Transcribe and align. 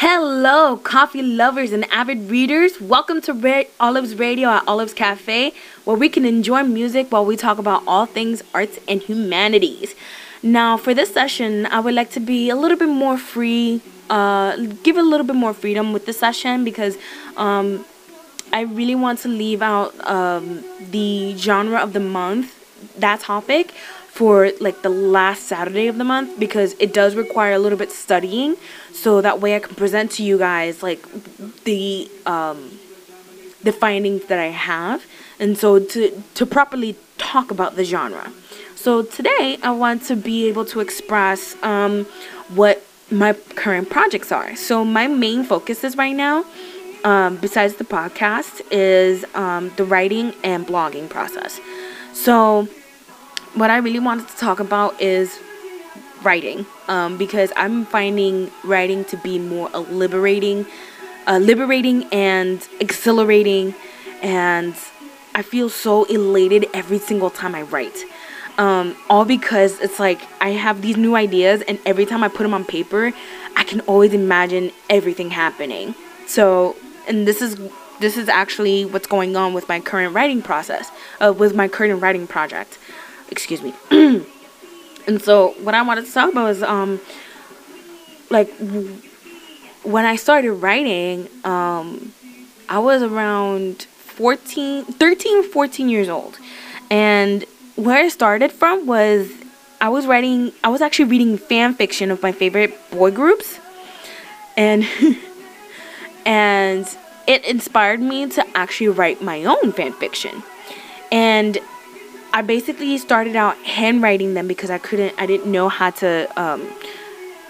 Hello, 0.00 0.76
coffee 0.76 1.22
lovers 1.22 1.72
and 1.72 1.90
avid 1.90 2.28
readers. 2.30 2.78
Welcome 2.82 3.22
to 3.22 3.32
Red 3.32 3.68
Olives 3.80 4.14
Radio 4.14 4.50
at 4.50 4.68
Olive's 4.68 4.92
Cafe, 4.92 5.54
where 5.84 5.96
we 5.96 6.10
can 6.10 6.26
enjoy 6.26 6.64
music 6.64 7.10
while 7.10 7.24
we 7.24 7.34
talk 7.34 7.56
about 7.56 7.82
all 7.86 8.04
things 8.04 8.42
arts 8.52 8.78
and 8.86 9.00
humanities. 9.00 9.94
Now, 10.42 10.76
for 10.76 10.92
this 10.92 11.14
session, 11.14 11.64
I 11.64 11.80
would 11.80 11.94
like 11.94 12.10
to 12.10 12.20
be 12.20 12.50
a 12.50 12.56
little 12.56 12.76
bit 12.76 12.90
more 12.90 13.16
free, 13.16 13.80
uh, 14.10 14.56
give 14.82 14.98
a 14.98 15.02
little 15.02 15.24
bit 15.24 15.34
more 15.34 15.54
freedom 15.54 15.94
with 15.94 16.04
the 16.04 16.12
session 16.12 16.62
because 16.62 16.98
um, 17.38 17.86
I 18.52 18.60
really 18.64 18.96
want 18.96 19.20
to 19.20 19.28
leave 19.28 19.62
out 19.62 19.94
um, 20.06 20.62
the 20.90 21.34
genre 21.38 21.78
of 21.78 21.94
the 21.94 22.00
month, 22.00 22.52
that 22.98 23.20
topic, 23.20 23.72
for 24.16 24.50
like 24.60 24.80
the 24.82 24.88
last 24.88 25.42
Saturday 25.44 25.88
of 25.88 25.98
the 25.98 26.04
month 26.04 26.40
because 26.40 26.74
it 26.78 26.94
does 26.94 27.14
require 27.14 27.52
a 27.52 27.58
little 27.58 27.78
bit 27.78 27.92
studying 27.92 28.56
so 28.92 29.20
that 29.20 29.40
way 29.42 29.54
I 29.54 29.58
can 29.58 29.74
present 29.74 30.10
to 30.12 30.22
you 30.22 30.38
guys 30.38 30.82
like 30.82 31.02
the 31.64 32.10
um 32.24 32.78
the 33.62 33.72
findings 33.72 34.24
that 34.26 34.38
I 34.38 34.46
have 34.70 35.04
and 35.38 35.58
so 35.58 35.78
to 35.78 36.22
to 36.34 36.46
properly 36.46 36.96
talk 37.18 37.50
about 37.50 37.76
the 37.76 37.84
genre. 37.84 38.32
So 38.74 39.02
today 39.02 39.58
I 39.62 39.72
want 39.72 40.02
to 40.04 40.16
be 40.16 40.48
able 40.48 40.64
to 40.66 40.80
express 40.80 41.54
um 41.62 42.06
what 42.54 42.82
my 43.10 43.34
current 43.34 43.90
projects 43.90 44.32
are. 44.32 44.56
So 44.56 44.84
my 44.84 45.06
main 45.06 45.44
focus 45.44 45.84
is 45.84 45.96
right 45.96 46.16
now 46.16 46.44
um, 47.04 47.36
besides 47.36 47.74
the 47.74 47.84
podcast 47.84 48.62
is 48.70 49.24
um, 49.34 49.70
the 49.76 49.84
writing 49.84 50.34
and 50.42 50.66
blogging 50.66 51.08
process. 51.08 51.60
So 52.12 52.68
what 53.56 53.70
I 53.70 53.78
really 53.78 53.98
wanted 53.98 54.28
to 54.28 54.36
talk 54.36 54.60
about 54.60 55.00
is 55.00 55.40
writing 56.22 56.66
um, 56.88 57.16
because 57.16 57.52
I'm 57.56 57.86
finding 57.86 58.50
writing 58.64 59.04
to 59.06 59.16
be 59.16 59.38
more 59.38 59.70
liberating, 59.70 60.66
uh, 61.26 61.38
liberating 61.38 62.04
and 62.12 62.66
exhilarating, 62.80 63.74
and 64.22 64.74
I 65.34 65.42
feel 65.42 65.70
so 65.70 66.04
elated 66.04 66.66
every 66.74 66.98
single 66.98 67.30
time 67.30 67.54
I 67.54 67.62
write. 67.62 68.04
Um, 68.58 68.96
all 69.10 69.24
because 69.24 69.80
it's 69.80 69.98
like 69.98 70.20
I 70.40 70.50
have 70.50 70.82
these 70.82 70.96
new 70.98 71.16
ideas, 71.16 71.62
and 71.66 71.78
every 71.86 72.04
time 72.04 72.22
I 72.22 72.28
put 72.28 72.42
them 72.42 72.54
on 72.54 72.64
paper, 72.64 73.12
I 73.56 73.64
can 73.64 73.80
always 73.80 74.12
imagine 74.12 74.70
everything 74.90 75.30
happening. 75.30 75.94
So, 76.26 76.76
and 77.08 77.26
this 77.26 77.40
is 77.40 77.56
this 78.00 78.18
is 78.18 78.28
actually 78.28 78.84
what's 78.84 79.06
going 79.06 79.34
on 79.34 79.54
with 79.54 79.66
my 79.68 79.80
current 79.80 80.14
writing 80.14 80.42
process, 80.42 80.90
uh, 81.20 81.32
with 81.32 81.54
my 81.54 81.68
current 81.68 82.02
writing 82.02 82.26
project 82.26 82.78
excuse 83.30 83.62
me. 83.62 83.74
and 83.90 85.22
so 85.22 85.54
what 85.62 85.74
I 85.74 85.82
wanted 85.82 86.06
to 86.06 86.12
talk 86.12 86.30
about 86.30 86.44
was 86.44 86.62
um 86.62 87.00
like 88.30 88.52
when 89.82 90.04
I 90.04 90.16
started 90.16 90.52
writing, 90.52 91.28
um 91.44 92.12
I 92.68 92.78
was 92.78 93.02
around 93.02 93.82
14, 93.82 94.84
13, 94.84 95.50
14 95.50 95.88
years 95.88 96.08
old. 96.08 96.38
And 96.90 97.44
where 97.76 97.98
I 97.98 98.08
started 98.08 98.52
from 98.52 98.86
was 98.86 99.30
I 99.80 99.88
was 99.88 100.06
writing 100.06 100.52
I 100.64 100.68
was 100.68 100.80
actually 100.80 101.06
reading 101.06 101.38
fan 101.38 101.74
fiction 101.74 102.10
of 102.10 102.22
my 102.22 102.32
favorite 102.32 102.74
boy 102.90 103.10
groups. 103.10 103.58
And 104.56 104.86
and 106.26 106.96
it 107.26 107.44
inspired 107.44 108.00
me 108.00 108.28
to 108.28 108.56
actually 108.56 108.88
write 108.88 109.20
my 109.22 109.44
own 109.44 109.72
fan 109.72 109.92
fiction. 109.92 110.42
And 111.12 111.58
I 112.36 112.42
basically 112.42 112.98
started 112.98 113.34
out 113.34 113.56
handwriting 113.64 114.34
them 114.34 114.46
because 114.46 114.68
I 114.68 114.76
couldn't 114.76 115.14
I 115.16 115.24
didn't 115.24 115.50
know 115.50 115.70
how 115.70 115.88
to 116.02 116.28
um, 116.38 116.68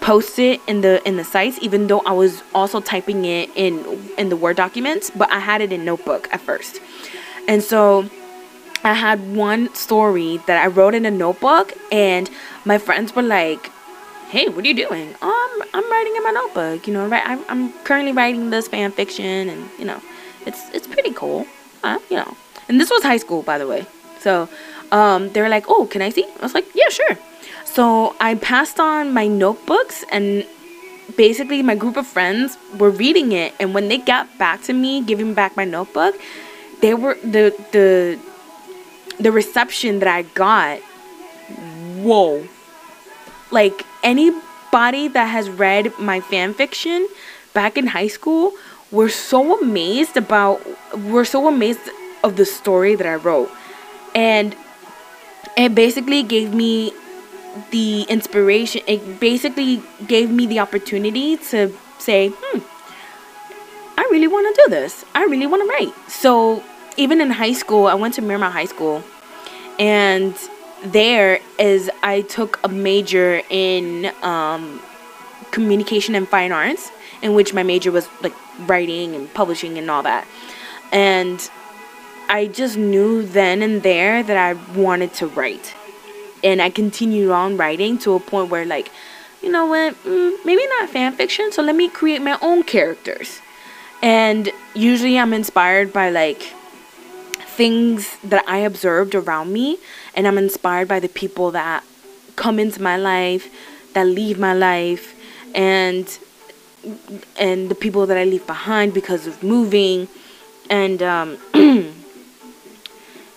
post 0.00 0.38
it 0.38 0.60
in 0.68 0.80
the 0.82 1.02
in 1.04 1.16
the 1.16 1.24
sites 1.24 1.58
even 1.60 1.88
though 1.88 2.02
I 2.06 2.12
was 2.12 2.44
also 2.54 2.80
typing 2.80 3.24
it 3.24 3.50
in 3.56 3.84
in 4.16 4.28
the 4.28 4.36
Word 4.36 4.54
documents 4.54 5.10
but 5.10 5.28
I 5.32 5.40
had 5.40 5.60
it 5.60 5.72
in 5.72 5.84
notebook 5.84 6.28
at 6.32 6.40
first. 6.40 6.80
And 7.48 7.64
so 7.64 8.08
I 8.84 8.92
had 8.92 9.34
one 9.34 9.74
story 9.74 10.36
that 10.46 10.62
I 10.62 10.68
wrote 10.68 10.94
in 10.94 11.04
a 11.04 11.10
notebook 11.10 11.72
and 11.90 12.30
my 12.64 12.78
friends 12.78 13.12
were 13.12 13.22
like 13.22 13.72
hey, 14.28 14.48
what 14.48 14.64
are 14.64 14.68
you 14.68 14.74
doing? 14.74 15.16
Oh, 15.20 15.48
I'm, 15.50 15.68
I'm 15.74 15.90
writing 15.90 16.14
in 16.14 16.22
my 16.22 16.30
notebook. 16.30 16.86
You 16.86 16.94
know, 16.94 17.08
right? 17.08 17.22
I'm, 17.26 17.44
I'm 17.48 17.72
currently 17.82 18.12
writing 18.12 18.50
this 18.50 18.68
fan 18.68 18.92
fiction, 18.92 19.48
and 19.48 19.68
you 19.78 19.84
know, 19.84 20.00
it's 20.46 20.70
it's 20.70 20.86
pretty 20.86 21.12
cool. 21.12 21.46
Uh, 21.82 21.98
you 22.08 22.16
know, 22.16 22.36
and 22.68 22.80
this 22.80 22.90
was 22.90 23.02
high 23.02 23.18
school, 23.18 23.42
by 23.42 23.58
the 23.58 23.66
way. 23.66 23.86
So 24.26 24.48
um, 24.92 25.32
they 25.32 25.40
were 25.40 25.48
like, 25.48 25.64
oh, 25.68 25.86
can 25.86 26.02
I 26.02 26.10
see? 26.10 26.24
I 26.24 26.42
was 26.42 26.54
like, 26.54 26.66
yeah, 26.74 26.88
sure. 26.88 27.18
So 27.64 28.16
I 28.20 28.36
passed 28.36 28.80
on 28.80 29.12
my 29.12 29.26
notebooks 29.26 30.04
and 30.10 30.46
basically 31.16 31.62
my 31.62 31.74
group 31.74 31.96
of 31.96 32.06
friends 32.06 32.56
were 32.78 32.90
reading 32.90 33.32
it 33.32 33.54
and 33.60 33.74
when 33.74 33.88
they 33.88 33.98
got 33.98 34.26
back 34.38 34.62
to 34.62 34.72
me 34.72 35.02
giving 35.02 35.34
back 35.34 35.56
my 35.56 35.64
notebook 35.64 36.16
they 36.80 36.94
were 36.94 37.14
the 37.22 37.54
the 37.72 38.18
the 39.20 39.30
reception 39.30 40.00
that 40.00 40.08
i 40.08 40.22
got 40.22 40.80
whoa 42.02 42.44
like 43.52 43.86
anybody 44.02 45.06
that 45.06 45.26
has 45.26 45.48
read 45.48 45.96
my 45.98 46.20
fan 46.20 46.52
fiction 46.52 47.06
back 47.54 47.78
in 47.78 47.86
high 47.86 48.08
school 48.08 48.52
were 48.90 49.08
so 49.08 49.60
amazed 49.60 50.16
about 50.16 50.60
were 51.04 51.24
so 51.24 51.46
amazed 51.46 51.88
of 52.24 52.36
the 52.36 52.44
story 52.44 52.96
that 52.96 53.06
i 53.06 53.14
wrote 53.14 53.50
and 54.14 54.56
it 55.56 55.74
basically 55.74 56.22
gave 56.22 56.54
me 56.54 56.92
the 57.70 58.02
inspiration 58.02 58.82
it 58.86 59.18
basically 59.18 59.82
gave 60.06 60.30
me 60.30 60.46
the 60.46 60.58
opportunity 60.60 61.36
to 61.36 61.72
say 61.98 62.28
hmm 62.28 62.58
i 63.98 64.08
really 64.10 64.28
want 64.28 64.54
to 64.54 64.62
do 64.64 64.70
this. 64.70 65.04
I 65.14 65.24
really 65.24 65.46
want 65.46 65.62
to 65.62 65.68
write. 65.68 66.10
So 66.10 66.62
even 66.96 67.20
in 67.20 67.30
high 67.30 67.54
school 67.54 67.86
i 67.86 67.94
went 67.94 68.14
to 68.14 68.22
miramar 68.22 68.50
high 68.50 68.66
school 68.66 69.02
and 69.78 70.34
there 70.84 71.40
is 71.58 71.90
i 72.02 72.20
took 72.22 72.60
a 72.62 72.68
major 72.68 73.42
in 73.50 74.12
um, 74.22 74.80
communication 75.50 76.14
and 76.14 76.28
fine 76.28 76.52
arts 76.52 76.90
in 77.22 77.34
which 77.34 77.54
my 77.54 77.62
major 77.62 77.90
was 77.90 78.08
like 78.22 78.34
writing 78.68 79.14
and 79.14 79.32
publishing 79.34 79.78
and 79.78 79.90
all 79.90 80.02
that. 80.02 80.26
And 80.92 81.50
I 82.28 82.46
just 82.46 82.76
knew 82.76 83.22
then 83.22 83.62
and 83.62 83.82
there 83.82 84.22
that 84.22 84.36
I 84.36 84.52
wanted 84.78 85.14
to 85.14 85.26
write. 85.26 85.74
And 86.42 86.60
I 86.60 86.70
continued 86.70 87.30
on 87.30 87.56
writing 87.56 87.98
to 87.98 88.14
a 88.14 88.20
point 88.20 88.50
where, 88.50 88.64
like, 88.64 88.90
you 89.42 89.50
know 89.50 89.66
what, 89.66 89.94
mm, 90.04 90.36
maybe 90.44 90.66
not 90.66 90.88
fan 90.90 91.12
fiction, 91.12 91.52
so 91.52 91.62
let 91.62 91.76
me 91.76 91.88
create 91.88 92.20
my 92.20 92.38
own 92.42 92.62
characters. 92.62 93.40
And 94.02 94.50
usually 94.74 95.18
I'm 95.18 95.32
inspired 95.32 95.92
by, 95.92 96.10
like, 96.10 96.52
things 97.56 98.16
that 98.22 98.44
I 98.46 98.58
observed 98.58 99.14
around 99.14 99.52
me, 99.52 99.78
and 100.14 100.26
I'm 100.26 100.38
inspired 100.38 100.88
by 100.88 101.00
the 101.00 101.08
people 101.08 101.50
that 101.52 101.84
come 102.36 102.58
into 102.58 102.82
my 102.82 102.96
life, 102.96 103.48
that 103.94 104.04
leave 104.04 104.38
my 104.38 104.52
life, 104.52 105.14
and 105.54 106.18
and 107.36 107.68
the 107.68 107.74
people 107.74 108.06
that 108.06 108.16
I 108.16 108.24
leave 108.24 108.46
behind 108.46 108.94
because 108.94 109.26
of 109.26 109.42
moving, 109.42 110.08
and 110.68 111.02
um, 111.02 111.38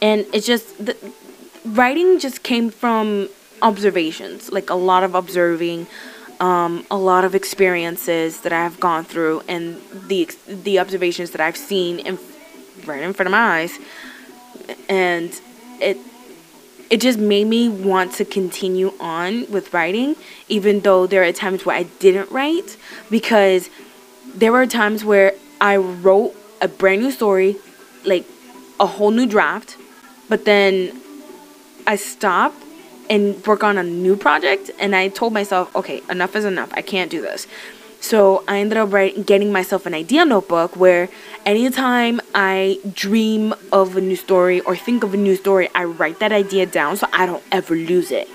and 0.01 0.25
it's 0.33 0.45
just 0.45 0.85
the 0.85 0.95
writing 1.65 2.19
just 2.19 2.43
came 2.43 2.69
from 2.69 3.29
observations 3.61 4.51
like 4.51 4.69
a 4.69 4.75
lot 4.75 5.03
of 5.03 5.15
observing 5.15 5.87
um, 6.39 6.85
a 6.89 6.97
lot 6.97 7.25
of 7.25 7.35
experiences 7.35 8.41
that 8.41 8.53
I've 8.53 8.79
gone 8.79 9.03
through 9.03 9.43
and 9.47 9.81
the 10.07 10.29
the 10.47 10.79
observations 10.79 11.31
that 11.31 11.41
I've 11.41 11.57
seen 11.57 11.99
in 11.99 12.17
right 12.85 13.01
in 13.01 13.13
front 13.13 13.27
of 13.27 13.31
my 13.31 13.59
eyes. 13.59 13.77
And 14.87 15.39
it 15.81 15.97
it 16.89 17.01
just 17.01 17.19
made 17.19 17.45
me 17.47 17.69
want 17.69 18.13
to 18.13 18.25
continue 18.25 18.93
on 18.99 19.49
with 19.51 19.73
writing 19.73 20.15
even 20.47 20.79
though 20.79 21.05
there 21.05 21.23
are 21.23 21.31
times 21.31 21.65
where 21.65 21.75
I 21.75 21.83
didn't 21.83 22.31
write 22.31 22.77
because 23.11 23.69
there 24.33 24.51
were 24.51 24.65
times 24.65 25.03
where 25.03 25.33
I 25.61 25.77
wrote 25.77 26.35
a 26.61 26.67
brand 26.67 27.01
new 27.01 27.11
story 27.11 27.57
like 28.05 28.25
a 28.79 28.85
whole 28.85 29.11
new 29.11 29.27
draft 29.27 29.77
but 30.29 30.45
then 30.45 31.01
I 31.85 31.95
stopped 31.95 32.63
and 33.09 33.45
work 33.45 33.63
on 33.63 33.77
a 33.77 33.83
new 33.83 34.15
project 34.15 34.69
and 34.79 34.95
I 34.95 35.09
told 35.09 35.33
myself, 35.33 35.75
okay, 35.75 36.01
enough 36.09 36.35
is 36.35 36.45
enough. 36.45 36.69
I 36.73 36.81
can't 36.81 37.09
do 37.09 37.21
this. 37.21 37.47
So 38.01 38.45
I 38.47 38.59
ended 38.59 38.77
up 38.77 38.93
writing, 38.93 39.23
getting 39.23 39.51
myself 39.51 39.85
an 39.85 39.93
idea 39.93 40.23
notebook 40.23 40.75
where 40.77 41.09
anytime 41.45 42.21
I 42.33 42.79
dream 42.93 43.53
of 43.73 43.97
a 43.97 44.01
new 44.01 44.15
story 44.15 44.61
or 44.61 44.75
think 44.75 45.03
of 45.03 45.13
a 45.13 45.17
new 45.17 45.35
story, 45.35 45.67
I 45.75 45.83
write 45.83 46.19
that 46.19 46.31
idea 46.31 46.65
down 46.65 46.95
so 46.95 47.07
I 47.11 47.25
don't 47.25 47.43
ever 47.51 47.75
lose 47.75 48.11
it. 48.11 48.29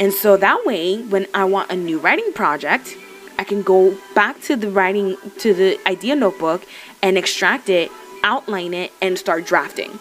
And 0.00 0.12
so 0.12 0.36
that 0.36 0.64
way, 0.66 1.02
when 1.02 1.26
I 1.34 1.44
want 1.44 1.70
a 1.70 1.76
new 1.76 1.98
writing 1.98 2.32
project, 2.32 2.96
I 3.38 3.44
can 3.44 3.62
go 3.62 3.96
back 4.14 4.40
to 4.42 4.56
the 4.56 4.70
writing, 4.70 5.16
to 5.38 5.54
the 5.54 5.78
idea 5.86 6.16
notebook 6.16 6.66
and 7.02 7.16
extract 7.16 7.68
it, 7.68 7.90
outline 8.24 8.74
it, 8.74 8.92
and 9.00 9.18
start 9.18 9.46
drafting. 9.46 9.98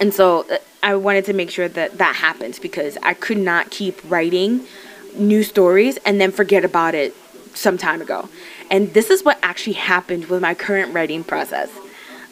And 0.00 0.12
so 0.12 0.46
uh, 0.50 0.58
I 0.82 0.96
wanted 0.96 1.24
to 1.26 1.32
make 1.32 1.50
sure 1.50 1.68
that 1.68 1.98
that 1.98 2.16
happens 2.16 2.58
because 2.58 2.98
I 3.02 3.14
could 3.14 3.38
not 3.38 3.70
keep 3.70 3.98
writing 4.10 4.66
new 5.16 5.42
stories 5.42 5.96
and 5.98 6.20
then 6.20 6.32
forget 6.32 6.64
about 6.64 6.94
it 6.94 7.14
some 7.54 7.78
time 7.78 8.02
ago. 8.02 8.28
And 8.70 8.92
this 8.94 9.10
is 9.10 9.24
what 9.24 9.38
actually 9.42 9.74
happened 9.74 10.26
with 10.26 10.42
my 10.42 10.54
current 10.54 10.92
writing 10.94 11.24
process. 11.24 11.70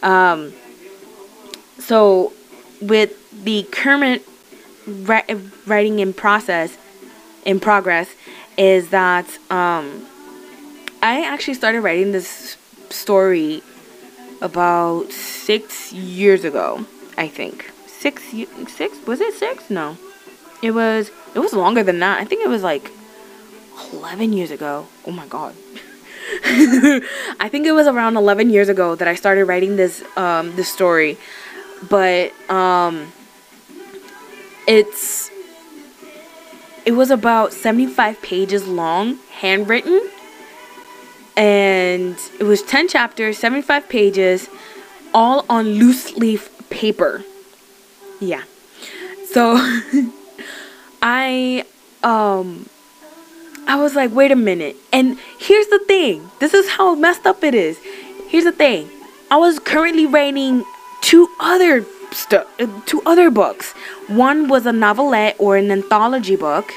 Um, 0.02 0.52
so, 1.78 2.32
with 2.80 3.44
the 3.44 3.62
current 3.64 4.22
writing 4.86 6.00
in 6.00 6.12
process, 6.12 6.76
in 7.44 7.60
progress, 7.60 8.14
is 8.58 8.90
that 8.90 9.26
um, 9.50 10.06
I 11.02 11.24
actually 11.24 11.54
started 11.54 11.80
writing 11.80 12.12
this 12.12 12.56
story 12.90 13.62
about 14.40 15.10
six 15.12 15.92
years 15.92 16.44
ago, 16.44 16.84
I 17.16 17.28
think. 17.28 17.70
Six, 17.86 18.22
six 18.68 19.06
was 19.06 19.20
it 19.20 19.34
six? 19.34 19.70
No, 19.70 19.96
it 20.62 20.72
was. 20.72 21.10
It 21.34 21.38
was 21.38 21.52
longer 21.52 21.82
than 21.82 22.00
that. 22.00 22.20
I 22.20 22.24
think 22.24 22.44
it 22.44 22.48
was 22.48 22.62
like 22.62 22.90
eleven 23.92 24.32
years 24.32 24.50
ago. 24.50 24.86
Oh 25.06 25.12
my 25.12 25.26
god. 25.26 25.54
I 26.44 27.48
think 27.50 27.66
it 27.66 27.72
was 27.72 27.86
around 27.86 28.16
11 28.16 28.50
years 28.50 28.68
ago 28.68 28.94
that 28.94 29.06
I 29.06 29.14
started 29.14 29.44
writing 29.44 29.76
this 29.76 30.02
um, 30.16 30.54
this 30.56 30.68
story, 30.72 31.18
but 31.88 32.32
um, 32.50 33.12
it's 34.66 35.30
it 36.86 36.92
was 36.92 37.10
about 37.10 37.52
75 37.52 38.22
pages 38.22 38.66
long, 38.66 39.18
handwritten, 39.30 40.08
and 41.36 42.16
it 42.40 42.44
was 42.44 42.62
10 42.62 42.88
chapters, 42.88 43.38
75 43.38 43.88
pages, 43.88 44.48
all 45.12 45.44
on 45.48 45.66
loose 45.66 46.16
leaf 46.16 46.50
paper. 46.72 47.24
Yeah. 48.20 48.42
So 49.30 49.54
I 51.02 51.64
um 52.02 52.68
I 53.66 53.76
was 53.76 53.94
like, 53.94 54.12
wait 54.12 54.32
a 54.32 54.36
minute. 54.36 54.76
And 54.92 55.18
here's 55.38 55.68
the 55.68 55.78
thing. 55.86 56.30
This 56.40 56.52
is 56.52 56.68
how 56.68 56.94
messed 56.94 57.26
up 57.26 57.44
it 57.44 57.54
is. 57.54 57.78
Here's 58.28 58.44
the 58.44 58.52
thing. 58.52 58.88
I 59.30 59.36
was 59.36 59.58
currently 59.58 60.06
writing 60.06 60.64
two 61.00 61.28
other 61.40 61.86
stuff, 62.10 62.46
two 62.86 63.02
other 63.06 63.30
books. 63.30 63.72
One 64.08 64.48
was 64.48 64.66
a 64.66 64.72
novelette 64.72 65.36
or 65.38 65.56
an 65.56 65.70
anthology 65.70 66.36
book, 66.36 66.72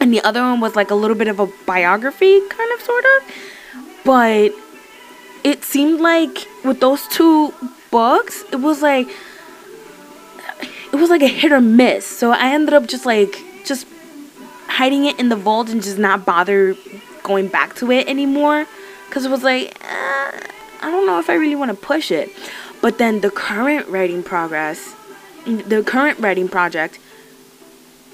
and 0.00 0.12
the 0.12 0.20
other 0.22 0.42
one 0.42 0.60
was 0.60 0.76
like 0.76 0.90
a 0.90 0.94
little 0.94 1.16
bit 1.16 1.28
of 1.28 1.40
a 1.40 1.48
biography, 1.66 2.40
kind 2.48 2.70
of, 2.74 2.80
sort 2.80 3.04
of. 3.04 3.22
But 4.04 4.52
it 5.42 5.64
seemed 5.64 6.00
like 6.00 6.46
with 6.64 6.80
those 6.80 7.06
two 7.08 7.52
books, 7.96 8.44
it 8.52 8.60
was 8.68 8.82
like 8.82 9.08
it 10.92 10.96
was 11.02 11.08
like 11.08 11.22
a 11.22 11.32
hit 11.40 11.50
or 11.50 11.62
miss. 11.62 12.04
So 12.04 12.30
I 12.30 12.48
ended 12.56 12.74
up 12.74 12.86
just 12.86 13.06
like 13.06 13.32
just 13.64 13.86
hiding 14.78 15.06
it 15.06 15.18
in 15.18 15.30
the 15.30 15.36
vault 15.46 15.70
and 15.70 15.82
just 15.82 15.98
not 15.98 16.26
bother 16.26 16.76
going 17.22 17.48
back 17.48 17.74
to 17.76 17.90
it 17.90 18.06
anymore 18.06 18.66
because 19.06 19.24
it 19.24 19.30
was 19.30 19.42
like 19.42 19.64
uh, 19.82 20.30
I 20.82 20.90
don't 20.92 21.06
know 21.06 21.18
if 21.18 21.30
I 21.30 21.34
really 21.34 21.56
want 21.56 21.70
to 21.70 21.76
push 21.76 22.10
it. 22.10 22.28
But 22.82 22.98
then 22.98 23.22
the 23.22 23.30
current 23.30 23.88
writing 23.88 24.22
progress, 24.22 24.94
the 25.46 25.82
current 25.82 26.18
writing 26.18 26.48
project, 26.48 26.98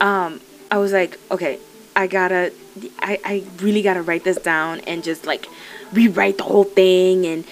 um, 0.01 0.41
I 0.71 0.79
was 0.79 0.93
like, 0.93 1.19
okay, 1.31 1.59
I 1.97 2.07
gotta, 2.07 2.53
I, 3.01 3.19
I 3.25 3.45
really 3.59 3.83
gotta 3.83 4.03
write 4.03 4.23
this 4.23 4.39
down 4.39 4.79
and 4.81 5.03
just 5.03 5.27
like 5.27 5.47
rewrite 5.93 6.39
the 6.39 6.45
whole 6.45 6.65
thing 6.65 7.27
and 7.27 7.45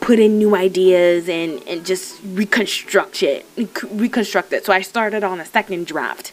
put 0.00 0.18
in 0.18 0.38
new 0.38 0.56
ideas 0.56 1.28
and, 1.28 1.62
and 1.68 1.84
just 1.84 2.20
reconstruct 2.24 3.22
it, 3.22 3.46
reconstruct 3.90 4.52
it. 4.52 4.64
So 4.64 4.72
I 4.72 4.80
started 4.80 5.22
on 5.22 5.40
a 5.40 5.44
second 5.44 5.86
draft 5.86 6.32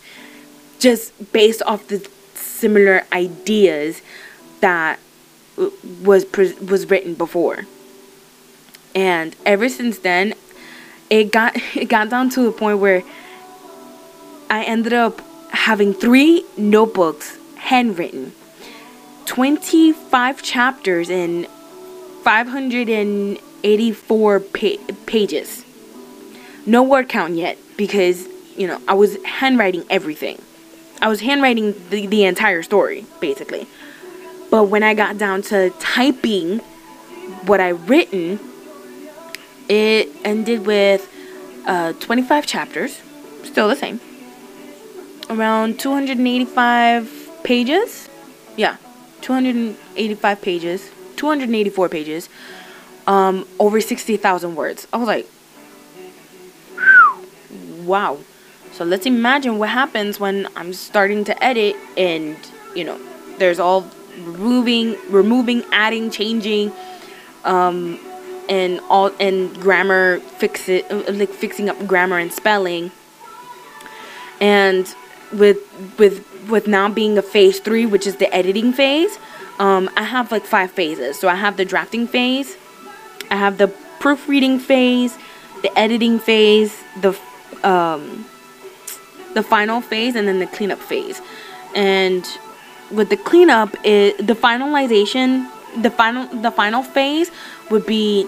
just 0.80 1.32
based 1.34 1.62
off 1.64 1.88
the 1.88 2.08
similar 2.34 3.04
ideas 3.12 4.02
that 4.62 5.00
was 6.04 6.26
was 6.62 6.90
written 6.90 7.14
before. 7.14 7.66
And 8.96 9.36
ever 9.46 9.70
since 9.70 10.00
then, 10.00 10.34
it 11.10 11.32
got 11.32 11.56
it 11.76 11.90
got 11.90 12.10
down 12.10 12.30
to 12.32 12.48
a 12.48 12.52
point 12.52 12.80
where 12.80 13.04
I 14.50 14.64
ended 14.64 14.94
up 14.94 15.22
having 15.52 15.94
three 15.94 16.46
notebooks 16.58 17.38
handwritten, 17.56 18.34
25 19.26 20.42
chapters 20.42 21.10
in 21.10 21.48
500 22.24 22.90
and 22.90 23.40
584 23.64 24.40
pa- 24.40 24.94
pages. 25.06 25.66
No 26.66 26.84
word 26.84 27.10
count 27.10 27.36
yet 27.36 27.58
because, 27.76 28.28
you 28.56 28.68
know, 28.68 28.82
I 28.88 28.94
was 28.94 29.24
handwriting 29.24 29.84
everything. 29.90 30.42
I 31.02 31.08
was 31.08 31.22
handwriting 31.22 31.74
the, 31.90 32.08
the 32.08 32.24
entire 32.26 32.64
story, 32.64 33.06
basically. 33.20 33.68
But 34.50 34.66
when 34.66 34.84
I 34.84 34.94
got 34.94 35.18
down 35.18 35.42
to 35.44 35.72
typing 35.80 36.60
what 37.46 37.60
I 37.60 37.70
written, 37.70 38.40
it 39.70 40.10
ended 40.24 40.66
with 40.66 41.10
uh, 41.66 41.94
25 41.94 42.46
chapters, 42.46 43.02
still 43.44 43.68
the 43.68 43.76
same. 43.76 44.00
Around 45.30 45.80
285 45.80 47.44
pages. 47.44 48.08
Yeah, 48.56 48.78
285 49.22 50.42
pages. 50.42 50.90
284 51.18 51.90
pages. 51.90 52.30
Um, 53.08 53.48
over 53.58 53.80
60,000 53.82 54.56
words. 54.56 54.86
I 54.92 54.98
was 54.98 55.08
like, 55.08 55.28
wow. 57.84 58.20
So 58.74 58.84
let's 58.84 59.06
imagine 59.06 59.58
what 59.58 59.70
happens 59.70 60.20
when 60.20 60.48
I'm 60.56 60.74
starting 60.74 61.24
to 61.24 61.44
edit 61.44 61.76
and, 61.98 62.38
you 62.76 62.84
know, 62.84 63.00
there's 63.40 63.60
all 63.60 63.90
removing, 64.20 64.98
removing, 65.10 65.64
adding, 65.72 66.12
changing, 66.12 66.72
um, 67.44 68.00
and 68.50 68.80
all 68.90 69.12
and 69.20 69.54
grammar 69.60 70.20
fix 70.20 70.70
it 70.70 70.90
like 71.14 71.30
fixing 71.30 71.70
up 71.70 71.88
grammar 71.88 72.18
and 72.18 72.32
spelling. 72.32 72.92
And 74.40 74.94
with 75.34 75.58
with 75.98 76.26
with 76.50 76.68
now 76.68 76.90
being 76.90 77.18
a 77.18 77.22
phase 77.22 77.60
three, 77.60 77.86
which 77.86 78.08
is 78.08 78.18
the 78.18 78.34
editing 78.34 78.72
phase, 78.74 79.18
um, 79.60 79.90
I 79.98 80.04
have 80.04 80.32
like 80.32 80.46
five 80.46 80.72
phases. 80.72 81.20
So 81.20 81.28
I 81.28 81.36
have 81.36 81.58
the 81.58 81.66
drafting 81.66 82.08
phase, 82.08 82.58
I 83.30 83.36
have 83.36 83.58
the 83.58 83.68
proofreading 84.00 84.60
phase, 84.60 85.18
the 85.62 85.78
editing 85.78 86.20
phase, 86.20 86.76
the 87.02 87.18
um, 87.64 88.26
the 89.34 89.44
final 89.44 89.82
phase 89.82 90.16
and 90.16 90.28
then 90.28 90.40
the 90.40 90.48
cleanup 90.48 90.80
phase. 90.80 91.22
And 91.76 92.28
with 92.92 93.10
the 93.10 93.18
cleanup, 93.18 93.76
it, 93.84 94.18
the 94.26 94.34
finalization, 94.34 95.50
the 95.82 95.92
final 95.92 96.28
the 96.42 96.52
final 96.52 96.84
phase 96.84 97.32
would 97.70 97.86
be 97.86 98.26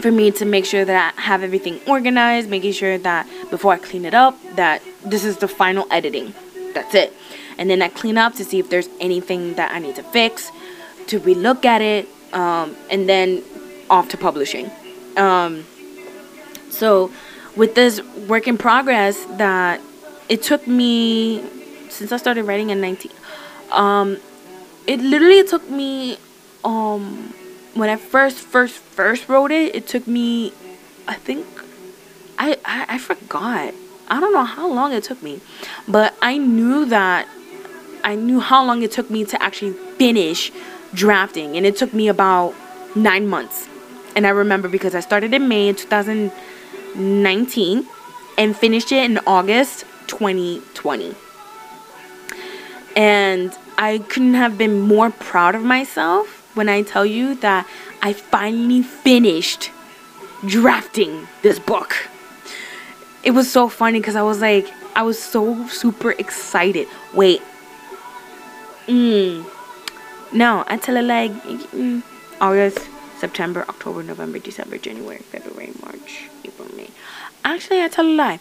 for 0.00 0.12
me 0.12 0.30
to 0.30 0.44
make 0.44 0.64
sure 0.64 0.84
that 0.84 1.14
I 1.16 1.20
have 1.20 1.42
everything 1.42 1.80
organized, 1.86 2.48
making 2.48 2.72
sure 2.72 2.98
that 2.98 3.26
before 3.50 3.72
I 3.72 3.78
clean 3.78 4.04
it 4.04 4.14
up, 4.14 4.36
that 4.54 4.82
this 5.04 5.24
is 5.24 5.38
the 5.38 5.48
final 5.48 5.86
editing. 5.90 6.34
That's 6.72 6.94
it. 6.94 7.12
And 7.58 7.68
then 7.68 7.82
I 7.82 7.88
clean 7.88 8.16
up 8.16 8.34
to 8.34 8.44
see 8.44 8.60
if 8.60 8.70
there's 8.70 8.88
anything 9.00 9.54
that 9.54 9.72
I 9.72 9.80
need 9.80 9.96
to 9.96 10.04
fix, 10.04 10.52
to 11.08 11.18
relook 11.18 11.64
at 11.64 11.82
it, 11.82 12.08
um, 12.32 12.76
and 12.90 13.08
then 13.08 13.42
off 13.90 14.08
to 14.10 14.16
publishing. 14.16 14.70
Um, 15.16 15.64
so 16.70 17.10
with 17.56 17.74
this 17.74 18.00
work 18.28 18.46
in 18.46 18.56
progress 18.56 19.24
that 19.36 19.80
it 20.28 20.42
took 20.42 20.66
me 20.66 21.42
since 21.88 22.12
I 22.12 22.16
started 22.16 22.44
writing 22.44 22.70
in 22.70 22.80
19 22.80 23.10
um 23.72 24.16
it 24.86 25.00
literally 25.00 25.42
took 25.44 25.68
me 25.68 26.18
um 26.64 27.34
when 27.74 27.88
I 27.90 27.96
first 27.96 28.38
first 28.38 28.76
first 28.76 29.28
wrote 29.28 29.50
it 29.50 29.74
it 29.74 29.86
took 29.86 30.06
me 30.06 30.52
I 31.06 31.14
think 31.14 31.46
I, 32.38 32.58
I 32.64 32.86
I 32.94 32.98
forgot 32.98 33.74
I 34.08 34.20
don't 34.20 34.32
know 34.32 34.44
how 34.44 34.68
long 34.68 34.92
it 34.92 35.02
took 35.04 35.22
me 35.22 35.40
but 35.88 36.14
I 36.22 36.38
knew 36.38 36.84
that 36.86 37.28
I 38.04 38.14
knew 38.14 38.40
how 38.40 38.64
long 38.64 38.82
it 38.82 38.92
took 38.92 39.10
me 39.10 39.24
to 39.24 39.42
actually 39.42 39.72
finish 39.72 40.52
drafting 40.94 41.56
and 41.56 41.66
it 41.66 41.76
took 41.76 41.92
me 41.92 42.08
about 42.08 42.54
9 42.94 43.26
months 43.26 43.68
and 44.14 44.26
I 44.26 44.30
remember 44.30 44.68
because 44.68 44.94
I 44.94 45.00
started 45.00 45.34
in 45.34 45.48
May 45.48 45.72
2019 45.72 47.86
and 48.36 48.56
finished 48.56 48.92
it 48.92 49.04
in 49.04 49.18
August 49.26 49.84
2020. 50.06 51.14
And 52.96 53.56
I 53.76 53.98
couldn't 53.98 54.34
have 54.34 54.58
been 54.58 54.80
more 54.80 55.10
proud 55.10 55.54
of 55.54 55.62
myself 55.62 56.56
when 56.56 56.68
I 56.68 56.82
tell 56.82 57.06
you 57.06 57.36
that 57.36 57.66
I 58.02 58.12
finally 58.12 58.82
finished 58.82 59.70
drafting 60.46 61.26
this 61.42 61.58
book. 61.58 61.96
It 63.22 63.32
was 63.32 63.50
so 63.50 63.68
funny 63.68 64.00
because 64.00 64.16
I 64.16 64.22
was 64.22 64.40
like, 64.40 64.72
I 64.96 65.02
was 65.02 65.18
so 65.18 65.66
super 65.68 66.12
excited. 66.12 66.88
Wait. 67.14 67.42
Mm. 68.86 69.44
No, 70.32 70.64
it 70.68 71.04
like 71.04 71.32
mm, 71.32 72.02
August, 72.40 72.80
September, 73.18 73.64
October, 73.68 74.02
November, 74.02 74.38
December, 74.38 74.78
January, 74.78 75.18
February, 75.18 75.72
March, 75.82 76.28
April, 76.44 76.68
May. 76.76 76.90
Actually, 77.44 77.82
I 77.82 77.88
tell 77.88 78.06
a 78.06 78.14
lie. 78.14 78.40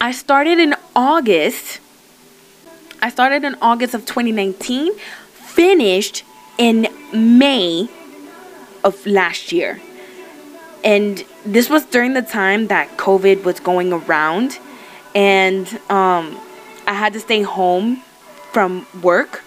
I 0.00 0.12
started 0.12 0.58
in 0.58 0.74
August. 0.94 1.80
I 3.00 3.08
started 3.10 3.44
in 3.44 3.56
August 3.62 3.94
of 3.94 4.04
2019, 4.04 4.92
finished 5.32 6.24
in 6.58 6.88
May 7.12 7.88
of 8.84 9.06
last 9.06 9.52
year. 9.52 9.80
And 10.84 11.24
this 11.44 11.68
was 11.70 11.84
during 11.86 12.14
the 12.14 12.22
time 12.22 12.68
that 12.68 12.96
COVID 12.96 13.44
was 13.44 13.60
going 13.60 13.92
around. 13.92 14.58
And 15.14 15.66
um, 15.90 16.38
I 16.86 16.94
had 16.94 17.12
to 17.14 17.20
stay 17.20 17.42
home 17.42 18.02
from 18.52 18.86
work. 19.02 19.42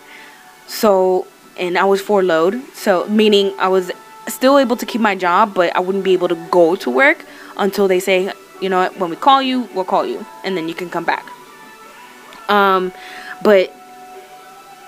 So, 0.67 1.27
and 1.57 1.77
I 1.77 1.85
was 1.85 2.01
furloughed. 2.01 2.61
So, 2.73 3.07
meaning 3.07 3.53
I 3.59 3.67
was 3.67 3.91
still 4.27 4.57
able 4.57 4.75
to 4.77 4.85
keep 4.85 5.01
my 5.01 5.15
job, 5.15 5.53
but 5.53 5.75
I 5.75 5.79
wouldn't 5.79 6.03
be 6.03 6.13
able 6.13 6.27
to 6.27 6.35
go 6.51 6.75
to 6.75 6.89
work 6.89 7.25
until 7.57 7.87
they 7.87 7.99
say, 7.99 8.31
you 8.61 8.69
know 8.69 8.79
what, 8.79 8.97
when 8.97 9.09
we 9.09 9.15
call 9.15 9.41
you, 9.41 9.67
we'll 9.73 9.85
call 9.85 10.05
you. 10.05 10.25
And 10.43 10.55
then 10.55 10.67
you 10.69 10.75
can 10.75 10.89
come 10.89 11.03
back. 11.03 11.25
Um, 12.49 12.91
but 13.43 13.73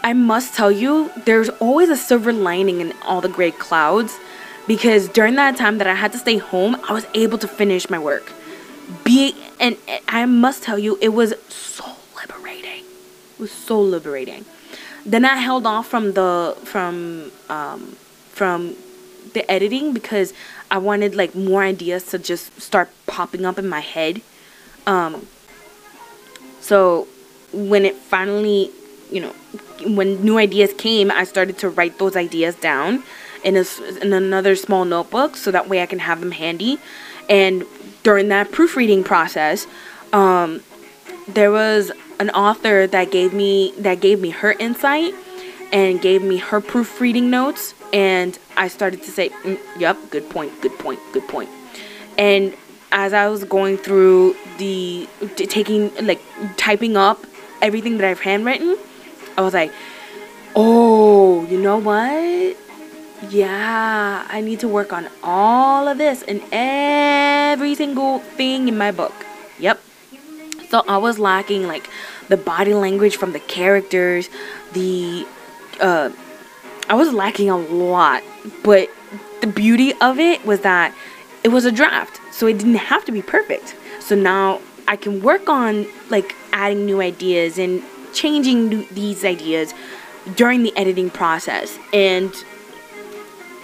I 0.03 0.13
must 0.13 0.53
tell 0.53 0.71
you, 0.71 1.11
there's 1.25 1.49
always 1.49 1.89
a 1.89 1.95
silver 1.95 2.33
lining 2.33 2.81
in 2.81 2.93
all 3.03 3.21
the 3.21 3.29
gray 3.29 3.51
clouds 3.51 4.17
because 4.67 5.09
during 5.09 5.35
that 5.35 5.57
time 5.57 5.77
that 5.77 5.87
I 5.87 5.93
had 5.93 6.11
to 6.11 6.17
stay 6.17 6.37
home, 6.37 6.77
I 6.87 6.93
was 6.93 7.05
able 7.13 7.37
to 7.39 7.47
finish 7.47 7.89
my 7.89 7.99
work. 7.99 8.31
Be 9.03 9.35
and 9.59 9.77
I 10.09 10.25
must 10.25 10.61
tell 10.63 10.77
you, 10.77 10.97
it 11.01 11.09
was 11.09 11.33
so 11.47 11.85
liberating. 12.15 12.83
It 13.35 13.39
was 13.39 13.51
so 13.51 13.79
liberating. 13.81 14.45
Then 15.05 15.23
I 15.25 15.37
held 15.37 15.65
off 15.65 15.87
from 15.87 16.13
the 16.13 16.57
from 16.63 17.31
um, 17.49 17.95
from 18.31 18.75
the 19.33 19.49
editing 19.51 19.93
because 19.93 20.33
I 20.71 20.77
wanted 20.77 21.15
like 21.15 21.35
more 21.35 21.63
ideas 21.63 22.05
to 22.07 22.19
just 22.19 22.59
start 22.61 22.89
popping 23.07 23.45
up 23.45 23.57
in 23.57 23.67
my 23.67 23.79
head. 23.79 24.21
Um, 24.85 25.27
so 26.59 27.07
when 27.51 27.85
it 27.85 27.95
finally, 27.95 28.71
you 29.11 29.21
know, 29.21 29.33
when 29.85 30.23
new 30.23 30.37
ideas 30.37 30.73
came, 30.73 31.11
I 31.11 31.23
started 31.23 31.57
to 31.59 31.69
write 31.69 31.99
those 31.99 32.15
ideas 32.15 32.55
down 32.55 33.03
in 33.43 33.57
a, 33.57 33.65
in 34.01 34.13
another 34.13 34.55
small 34.55 34.85
notebook 34.85 35.35
so 35.35 35.51
that 35.51 35.67
way 35.67 35.81
I 35.81 35.85
can 35.85 35.99
have 35.99 36.19
them 36.19 36.31
handy. 36.31 36.79
And 37.29 37.65
during 38.03 38.29
that 38.29 38.51
proofreading 38.51 39.03
process, 39.03 39.67
um, 40.11 40.61
there 41.27 41.51
was 41.51 41.91
an 42.19 42.29
author 42.31 42.87
that 42.87 43.11
gave 43.11 43.33
me 43.33 43.73
that 43.77 43.99
gave 43.99 44.19
me 44.19 44.29
her 44.29 44.53
insight 44.53 45.13
and 45.73 45.99
gave 45.99 46.21
me 46.21 46.37
her 46.37 46.61
proofreading 46.61 47.29
notes 47.29 47.73
and 47.91 48.37
I 48.55 48.67
started 48.67 49.03
to 49.03 49.11
say, 49.11 49.29
mm, 49.29 49.59
"Yep, 49.77 50.11
good 50.11 50.29
point, 50.29 50.61
good 50.61 50.77
point, 50.79 50.99
good 51.11 51.27
point." 51.27 51.49
And 52.17 52.53
as 52.91 53.11
I 53.11 53.27
was 53.27 53.43
going 53.43 53.77
through 53.77 54.35
the 54.59 55.09
taking 55.35 55.91
like 56.05 56.21
typing 56.55 56.95
up 56.95 57.25
everything 57.61 57.97
that 57.97 58.07
I've 58.07 58.21
handwritten, 58.21 58.77
I 59.37 59.41
was 59.41 59.53
like, 59.53 59.71
"Oh, 60.55 61.45
you 61.47 61.59
know 61.59 61.77
what? 61.77 62.55
Yeah, 63.29 64.27
I 64.29 64.41
need 64.41 64.59
to 64.59 64.67
work 64.67 64.93
on 64.93 65.07
all 65.23 65.87
of 65.87 65.97
this 65.97 66.23
and 66.23 66.41
every 66.51 67.73
single 67.73 68.19
thing 68.19 68.67
in 68.67 68.77
my 68.77 68.91
book. 68.91 69.13
Yep. 69.59 69.81
So 70.69 70.83
I 70.87 70.97
was 70.97 71.19
lacking 71.19 71.67
like 71.67 71.89
the 72.27 72.37
body 72.37 72.73
language 72.73 73.15
from 73.17 73.31
the 73.31 73.39
characters, 73.39 74.29
the 74.73 75.25
uh 75.79 76.11
I 76.89 76.95
was 76.95 77.13
lacking 77.13 77.49
a 77.49 77.57
lot, 77.57 78.23
but 78.63 78.89
the 79.41 79.47
beauty 79.47 79.93
of 80.01 80.19
it 80.19 80.45
was 80.45 80.61
that 80.61 80.93
it 81.43 81.49
was 81.49 81.65
a 81.65 81.71
draft, 81.71 82.19
so 82.31 82.47
it 82.47 82.57
didn't 82.57 82.75
have 82.75 83.05
to 83.05 83.11
be 83.11 83.21
perfect. 83.21 83.75
So 83.99 84.15
now 84.15 84.59
I 84.87 84.95
can 84.95 85.21
work 85.21 85.49
on 85.49 85.87
like 86.09 86.35
adding 86.51 86.85
new 86.85 87.01
ideas 87.01 87.57
and 87.57 87.81
changing 88.13 88.69
new, 88.69 88.85
these 88.91 89.25
ideas 89.25 89.73
during 90.35 90.63
the 90.63 90.75
editing 90.77 91.09
process 91.09 91.77
and 91.91 92.33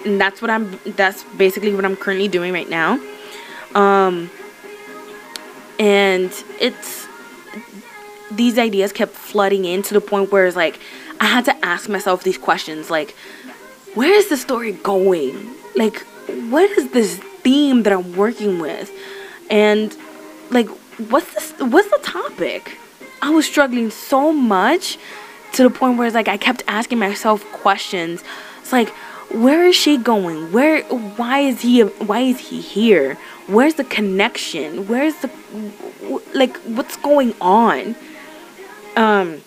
and 0.04 0.20
that's 0.20 0.42
what 0.42 0.50
I'm 0.50 0.78
that's 0.84 1.24
basically 1.36 1.74
what 1.74 1.84
I'm 1.84 1.96
currently 1.96 2.28
doing 2.28 2.52
right 2.52 2.68
now. 2.68 2.98
Um 3.74 4.30
and 5.78 6.32
it's 6.58 7.06
these 8.30 8.58
ideas 8.58 8.92
kept 8.92 9.12
flooding 9.12 9.64
in 9.64 9.82
to 9.82 9.94
the 9.94 10.00
point 10.00 10.30
where 10.32 10.46
it's 10.46 10.56
like 10.56 10.80
I 11.20 11.26
had 11.26 11.44
to 11.44 11.64
ask 11.64 11.88
myself 11.88 12.22
these 12.24 12.38
questions 12.38 12.90
like 12.90 13.12
where 13.94 14.12
is 14.12 14.28
the 14.28 14.36
story 14.36 14.72
going? 14.72 15.54
Like 15.76 16.00
what 16.48 16.70
is 16.70 16.90
this 16.90 17.18
theme 17.42 17.82
that 17.84 17.92
I'm 17.92 18.16
working 18.16 18.58
with? 18.58 18.90
And 19.50 19.96
like 20.50 20.68
what's 21.10 21.32
this 21.34 21.52
what's 21.60 21.90
the 21.90 22.00
topic? 22.02 22.78
I 23.22 23.30
was 23.30 23.46
struggling 23.46 23.90
so 23.90 24.32
much 24.32 24.98
to 25.52 25.62
the 25.62 25.70
point 25.70 25.98
where 25.98 26.06
it's 26.06 26.14
like 26.14 26.28
I 26.28 26.36
kept 26.36 26.62
asking 26.66 26.98
myself 26.98 27.44
questions. 27.52 28.24
It's 28.60 28.72
like 28.72 28.88
where 29.30 29.64
is 29.64 29.76
she 29.76 29.96
going 29.96 30.50
where 30.50 30.82
why 30.82 31.38
is 31.38 31.60
he 31.60 31.82
why 31.82 32.18
is 32.18 32.38
he 32.40 32.60
here 32.60 33.14
where's 33.46 33.74
the 33.74 33.84
connection 33.84 34.88
where's 34.88 35.14
the 35.18 35.30
like 36.34 36.56
what's 36.62 36.96
going 36.96 37.32
on 37.40 37.94
um 38.96 39.40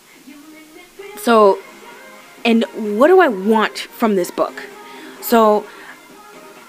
so 1.24 1.60
and 2.46 2.65
what 3.00 3.08
do 3.08 3.20
i 3.20 3.27
want 3.27 3.77
from 3.77 4.15
this 4.15 4.32
book? 4.32 4.63
So 5.22 5.65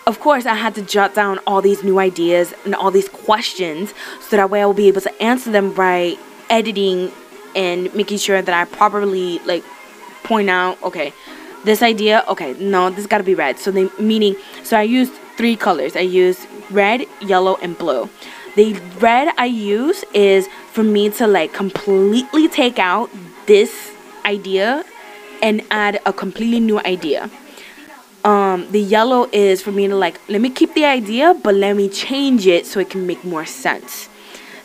of 0.06 0.20
course 0.20 0.44
i 0.46 0.54
had 0.54 0.74
to 0.74 0.82
jot 0.82 1.14
down 1.14 1.38
all 1.46 1.60
these 1.62 1.82
new 1.82 1.98
ideas 1.98 2.54
and 2.64 2.74
all 2.74 2.90
these 2.90 3.08
questions 3.08 3.94
so 4.20 4.36
that 4.36 4.50
way 4.50 4.60
i 4.62 4.66
will 4.66 4.74
be 4.74 4.88
able 4.88 5.00
to 5.00 5.22
answer 5.22 5.50
them 5.50 5.72
by 5.72 6.14
editing 6.50 7.10
and 7.56 7.94
making 7.94 8.18
sure 8.18 8.42
that 8.42 8.54
i 8.54 8.64
properly 8.70 9.38
like 9.40 9.64
point 10.22 10.50
out 10.50 10.80
okay 10.82 11.12
this 11.64 11.82
idea 11.82 12.22
okay 12.28 12.52
no 12.54 12.90
this 12.90 13.06
got 13.06 13.18
to 13.18 13.24
be 13.24 13.34
red. 13.34 13.58
So 13.58 13.70
they 13.70 13.88
meaning 13.98 14.36
so 14.62 14.76
i 14.76 14.82
used 14.82 15.12
three 15.36 15.56
colors. 15.56 15.96
I 15.96 16.00
used 16.00 16.46
red 16.70 17.06
yellow 17.20 17.56
and 17.60 17.76
blue. 17.76 18.08
The 18.56 18.74
red 19.00 19.34
i 19.36 19.46
use 19.46 20.04
is 20.14 20.48
for 20.72 20.84
me 20.84 21.10
to 21.10 21.26
like 21.26 21.52
completely 21.52 22.48
take 22.48 22.78
out 22.78 23.10
this 23.46 23.93
idea 24.24 24.84
and 25.42 25.62
add 25.70 26.00
a 26.06 26.12
completely 26.12 26.60
new 26.60 26.78
idea 26.80 27.30
um 28.24 28.70
the 28.70 28.80
yellow 28.80 29.28
is 29.32 29.60
for 29.60 29.72
me 29.72 29.86
to 29.88 29.96
like 29.96 30.20
let 30.28 30.40
me 30.40 30.50
keep 30.50 30.74
the 30.74 30.84
idea 30.84 31.34
but 31.42 31.54
let 31.54 31.76
me 31.76 31.88
change 31.88 32.46
it 32.46 32.66
so 32.66 32.80
it 32.80 32.88
can 32.88 33.06
make 33.06 33.22
more 33.24 33.44
sense 33.44 34.08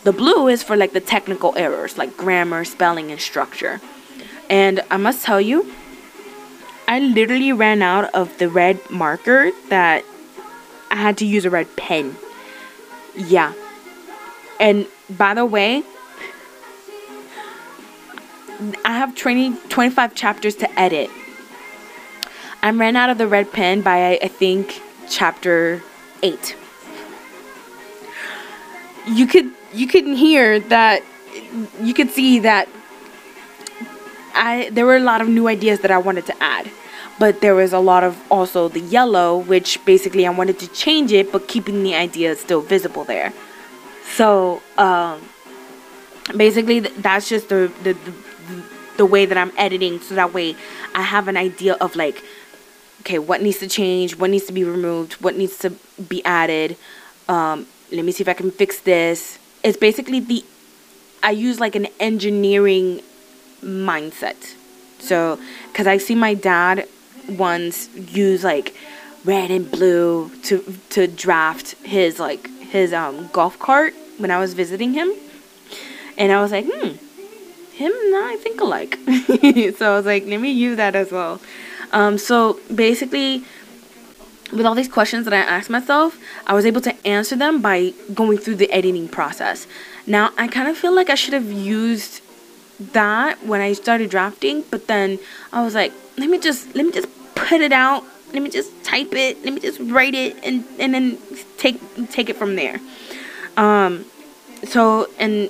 the 0.04 0.14
blue 0.14 0.48
is 0.48 0.64
for 0.64 0.78
like 0.78 0.94
the 0.94 1.02
technical 1.02 1.54
errors 1.58 1.98
like 1.98 2.16
grammar 2.16 2.64
spelling 2.64 3.12
and 3.12 3.20
structure 3.20 3.82
and 4.50 4.82
i 4.90 4.98
must 4.98 5.24
tell 5.24 5.42
you 5.42 5.70
I 6.90 6.98
literally 6.98 7.54
ran 7.54 7.84
out 7.84 8.12
of 8.16 8.36
the 8.40 8.50
red 8.50 8.80
marker 8.90 9.52
that 9.70 10.04
I 10.90 10.96
had 10.96 11.20
to 11.20 11.26
use 11.26 11.46
a 11.46 11.52
red 11.52 11.76
pen. 11.76 12.16
Yeah. 13.16 13.54
And 14.60 14.88
by 15.08 15.36
the 15.36 15.46
way, 15.46 15.84
I 18.84 18.98
have 18.98 19.16
20, 19.16 19.56
25 19.70 20.16
chapters 20.16 20.56
to 20.58 20.80
edit. 20.80 21.10
I 22.62 22.72
ran 22.72 22.96
out 22.96 23.10
of 23.10 23.18
the 23.18 23.28
red 23.28 23.52
pen 23.52 23.82
by, 23.82 24.20
I 24.22 24.28
think, 24.28 24.82
chapter 25.10 25.82
8. 26.22 26.56
You 29.08 29.26
could 29.26 29.52
you 29.74 29.88
can 29.88 30.14
hear 30.14 30.60
that 30.60 31.04
you 31.82 31.94
could 31.94 32.10
see 32.12 32.40
that 32.40 32.68
I 34.34 34.70
there 34.72 34.86
were 34.86 34.98
a 34.98 35.02
lot 35.02 35.22
of 35.22 35.30
new 35.30 35.48
ideas 35.48 35.80
that 35.80 35.92
I 35.92 35.98
wanted 35.98 36.26
to 36.28 36.44
add 36.44 36.70
but 37.18 37.42
there 37.42 37.56
was 37.56 37.74
a 37.74 37.80
lot 37.80 38.04
of 38.04 38.18
also 38.30 38.68
the 38.68 38.80
yellow 38.80 39.38
which 39.38 39.84
basically 39.86 40.28
I 40.28 40.32
wanted 40.32 40.60
to 40.60 40.68
change 40.68 41.12
it 41.12 41.32
but 41.32 41.48
keeping 41.48 41.84
the 41.84 41.96
idea 41.96 42.36
still 42.36 42.62
visible 42.62 43.04
there 43.04 43.34
so 44.16 44.62
um, 44.78 45.22
basically 46.36 46.80
that's 46.80 47.30
just 47.30 47.50
the, 47.50 47.72
the, 47.84 47.94
the 47.94 48.14
the 49.00 49.06
way 49.06 49.26
that 49.26 49.38
I'm 49.38 49.54
editing 49.58 50.02
so 50.02 50.14
that 50.16 50.34
way 50.34 50.58
I 50.94 51.04
have 51.04 51.30
an 51.30 51.38
idea 51.38 51.74
of 51.86 51.96
like 51.96 52.22
okay 53.00 53.18
what 53.18 53.42
needs 53.42 53.60
to 53.60 53.68
change 53.68 54.18
what 54.18 54.30
needs 54.30 54.46
to 54.48 54.54
be 54.54 54.66
removed 54.66 55.14
what 55.26 55.36
needs 55.38 55.58
to 55.60 55.70
be 56.14 56.24
added. 56.26 56.76
Um, 57.30 57.66
let 57.92 58.04
me 58.04 58.12
see 58.12 58.24
if 58.24 58.28
I 58.28 58.34
can 58.34 58.52
fix 58.52 58.82
this. 58.82 59.40
It's 59.64 59.78
basically 59.78 60.20
the 60.20 60.44
I 61.24 61.32
use 61.32 61.60
like 61.60 61.76
an 61.76 61.88
engineering 62.00 63.02
mindset. 63.64 64.56
So 65.00 65.40
because 65.72 65.88
I 65.88 65.98
see 65.98 66.16
my 66.16 66.34
dad 66.34 66.88
once 67.30 67.90
use 67.96 68.44
like 68.44 68.76
red 69.24 69.50
and 69.50 69.72
blue 69.72 70.30
to 70.44 70.54
to 70.90 71.08
draft 71.08 71.76
his 71.84 72.20
like 72.20 72.50
his 72.76 72.92
um 72.92 73.30
golf 73.32 73.58
cart 73.60 73.94
when 74.18 74.30
I 74.30 74.40
was 74.40 74.54
visiting 74.54 74.94
him, 74.94 75.10
and 76.18 76.34
I 76.34 76.42
was 76.42 76.52
like, 76.52 76.66
hmm, 76.68 76.98
him 77.80 77.92
and 77.92 78.16
I 78.16 78.36
think 78.36 78.60
alike. 78.60 79.00
so 79.78 79.92
I 79.92 79.96
was 79.96 80.06
like, 80.06 80.26
let 80.26 80.42
me 80.42 80.52
use 80.52 80.76
that 80.78 80.96
as 80.96 81.12
well. 81.12 81.40
Um, 81.92 82.18
so 82.18 82.60
basically, 82.74 83.44
with 84.52 84.66
all 84.66 84.76
these 84.76 84.90
questions 84.90 85.24
that 85.26 85.34
I 85.34 85.38
asked 85.38 85.70
myself, 85.70 86.18
I 86.46 86.54
was 86.54 86.66
able 86.66 86.82
to 86.82 87.08
answer 87.08 87.36
them 87.36 87.62
by 87.62 87.94
going 88.14 88.38
through 88.38 88.56
the 88.56 88.70
editing 88.72 89.08
process. 89.08 89.66
Now 90.06 90.32
I 90.38 90.48
kind 90.48 90.68
of 90.68 90.78
feel 90.78 90.94
like 90.94 91.10
I 91.10 91.16
should 91.16 91.34
have 91.34 91.52
used 91.52 92.22
that 92.94 93.46
when 93.46 93.62
I 93.62 93.74
started 93.74 94.10
drafting, 94.10 94.64
but 94.70 94.88
then 94.88 95.20
I 95.54 95.64
was 95.64 95.74
like, 95.74 95.94
let 96.18 96.30
me 96.30 96.38
just 96.38 96.76
let 96.76 96.86
me 96.86 96.92
just 96.92 97.08
put 97.36 97.62
it 97.62 97.72
out. 97.72 98.04
Let 98.34 98.44
me 98.44 98.50
just 98.50 98.72
type 98.84 99.14
it. 99.14 99.44
Let 99.46 99.54
me 99.54 99.62
just 99.62 99.80
write 99.80 100.16
it 100.16 100.38
and 100.44 100.66
and 100.80 100.94
then 100.94 101.18
take 101.58 101.80
take 102.10 102.30
it 102.30 102.36
from 102.36 102.56
there. 102.56 102.80
Um, 103.56 104.06
so 104.66 105.08
and 105.18 105.50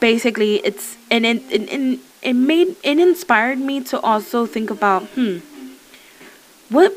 basically 0.00 0.56
it's 0.56 0.96
and 1.10 1.24
it 1.24 1.42
and 1.52 1.98
it 2.22 2.34
made 2.34 2.76
it 2.82 2.98
inspired 2.98 3.58
me 3.58 3.80
to 3.80 4.00
also 4.00 4.46
think 4.46 4.70
about 4.70 5.02
hmm 5.14 5.38
what 6.68 6.92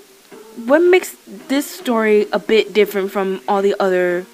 what 0.65 0.79
makes 0.79 1.15
this 1.47 1.65
story 1.65 2.27
a 2.33 2.39
bit 2.39 2.73
different 2.73 3.11
from 3.11 3.41
all 3.47 3.61
the 3.61 3.75
other 3.79 4.25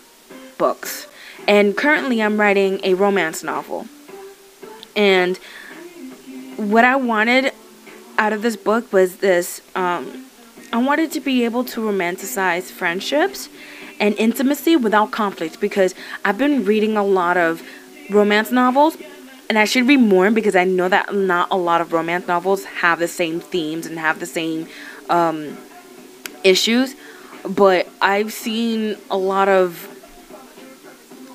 books? 0.58 1.08
And 1.48 1.78
currently 1.78 2.22
i'm 2.22 2.40
writing 2.40 2.80
a 2.84 2.94
romance 2.96 3.44
novel. 3.44 3.88
And 4.96 5.38
what 6.58 6.84
i 6.84 6.96
wanted 6.96 7.54
out 8.18 8.34
of 8.34 8.42
this 8.42 8.56
book 8.56 8.92
was 8.92 9.18
this 9.18 9.62
um, 9.76 10.26
i 10.74 10.78
wanted 10.78 11.12
to 11.12 11.20
be 11.20 11.46
able 11.46 11.64
to 11.64 11.82
romanticize 11.82 12.72
friendships 12.72 13.48
and 14.00 14.16
intimacy 14.16 14.76
without 14.76 15.12
conflict 15.12 15.60
because 15.60 15.94
i've 16.26 16.38
been 16.40 16.66
reading 16.66 16.98
a 16.98 17.04
lot 17.04 17.38
of 17.38 17.62
romance 18.10 18.52
novels 18.52 18.98
and 19.50 19.58
I 19.58 19.66
should 19.66 19.88
read 19.88 19.98
more 19.98 20.30
because 20.32 20.56
I 20.56 20.66
know 20.66 20.90
that 20.90 21.14
not 21.14 21.48
a 21.52 21.58
lot 21.58 21.80
of 21.82 21.94
romance 21.94 22.28
novels 22.28 22.66
have 22.66 23.00
the 23.00 23.08
same 23.08 23.40
themes 23.40 23.86
and 23.86 23.98
have 23.98 24.20
the 24.20 24.26
same 24.26 24.68
um, 25.10 25.58
issues. 26.44 26.96
But 27.48 27.88
I've 28.02 28.34
seen 28.34 28.98
a 29.10 29.18
lot 29.18 29.48
of 29.48 29.88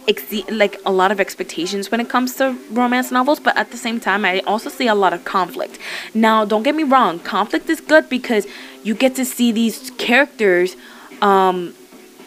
ex- 0.06 0.50
like 0.50 0.78
a 0.84 0.92
lot 0.92 1.10
of 1.10 1.20
expectations 1.20 1.90
when 1.90 2.00
it 2.00 2.10
comes 2.10 2.34
to 2.36 2.58
romance 2.70 3.10
novels, 3.10 3.40
but 3.40 3.56
at 3.56 3.70
the 3.70 3.78
same 3.78 3.98
time, 3.98 4.24
I 4.26 4.40
also 4.40 4.68
see 4.68 4.88
a 4.88 4.94
lot 4.94 5.14
of 5.14 5.24
conflict. 5.24 5.78
Now, 6.12 6.44
don't 6.44 6.64
get 6.64 6.74
me 6.74 6.82
wrong, 6.82 7.18
conflict 7.18 7.70
is 7.70 7.80
good 7.80 8.10
because 8.10 8.46
you 8.82 8.94
get 8.94 9.14
to 9.14 9.24
see 9.24 9.52
these 9.52 9.90
characters. 9.92 10.76
Um, 11.22 11.74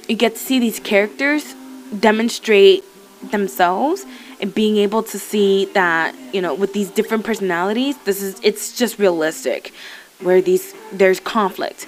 you 0.08 0.16
get 0.16 0.34
to 0.34 0.40
see 0.40 0.58
these 0.60 0.80
characters 0.80 1.54
demonstrate 2.00 2.84
themselves 3.32 4.06
and 4.40 4.54
being 4.54 4.78
able 4.78 5.04
to 5.04 5.18
see 5.20 5.66
that 5.74 6.16
you 6.34 6.42
know 6.42 6.54
with 6.54 6.74
these 6.74 6.90
different 6.90 7.24
personalities 7.24 7.98
this 8.06 8.22
is 8.22 8.40
it's 8.44 8.78
just 8.78 9.00
realistic 9.00 9.72
where 10.22 10.42
these 10.42 10.74
there's 10.92 11.20
conflict. 11.20 11.88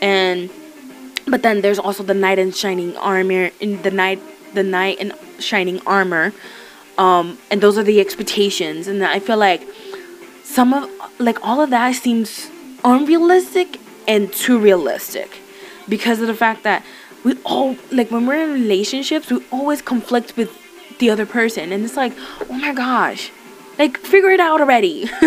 And 0.00 0.50
but 1.26 1.42
then 1.42 1.60
there's 1.62 1.78
also 1.78 2.02
the 2.02 2.14
knight 2.14 2.38
in 2.38 2.52
shining 2.52 2.96
armor 2.96 3.50
in 3.60 3.82
the 3.82 3.90
knight 3.90 4.20
the 4.54 4.62
knight 4.62 4.98
in 5.00 5.12
shining 5.38 5.80
armor 5.86 6.32
um 6.98 7.38
and 7.50 7.60
those 7.60 7.78
are 7.78 7.82
the 7.82 8.00
expectations. 8.00 8.86
And 8.86 9.04
i 9.04 9.18
feel 9.18 9.36
like 9.36 9.66
some 10.42 10.72
of 10.74 10.90
like 11.18 11.38
all 11.44 11.60
of 11.60 11.70
that 11.70 11.94
seems 11.94 12.50
unrealistic 12.84 13.80
and 14.06 14.32
too 14.32 14.58
realistic 14.58 15.40
because 15.88 16.20
of 16.20 16.26
the 16.26 16.34
fact 16.34 16.62
that 16.62 16.84
we 17.24 17.34
all 17.44 17.76
like 17.90 18.10
when 18.10 18.26
we're 18.26 18.44
in 18.44 18.52
relationships 18.52 19.30
we 19.30 19.42
always 19.50 19.80
conflict 19.80 20.36
with 20.36 20.50
the 20.98 21.10
other 21.10 21.26
person. 21.26 21.72
And 21.72 21.84
it's 21.84 21.96
like, 21.96 22.12
oh 22.48 22.52
my 22.52 22.72
gosh, 22.72 23.30
like 23.78 23.98
figure 23.98 24.30
it 24.30 24.40
out 24.40 24.60
already. 24.60 25.08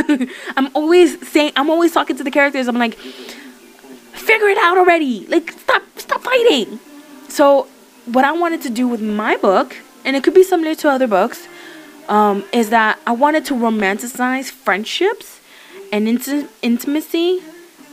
I'm 0.57 0.69
always 0.73 1.27
saying, 1.27 1.53
I'm 1.55 1.69
always 1.69 1.91
talking 1.91 2.15
to 2.17 2.23
the 2.23 2.31
characters. 2.31 2.67
I'm 2.67 2.77
like, 2.77 2.95
figure 2.95 4.47
it 4.47 4.57
out 4.59 4.77
already. 4.77 5.25
Like 5.27 5.51
stop, 5.51 5.83
stop 5.95 6.21
fighting. 6.21 6.79
So 7.27 7.67
what 8.05 8.23
I 8.23 8.31
wanted 8.31 8.61
to 8.63 8.69
do 8.69 8.87
with 8.87 9.01
my 9.01 9.37
book, 9.37 9.75
and 10.05 10.15
it 10.15 10.23
could 10.23 10.33
be 10.33 10.43
similar 10.43 10.75
to 10.75 10.89
other 10.89 11.07
books, 11.07 11.47
um, 12.07 12.45
is 12.53 12.69
that 12.69 12.99
I 13.05 13.11
wanted 13.11 13.45
to 13.45 13.53
romanticize 13.53 14.49
friendships 14.49 15.41
and 15.91 16.07
int- 16.07 16.49
intimacy 16.61 17.41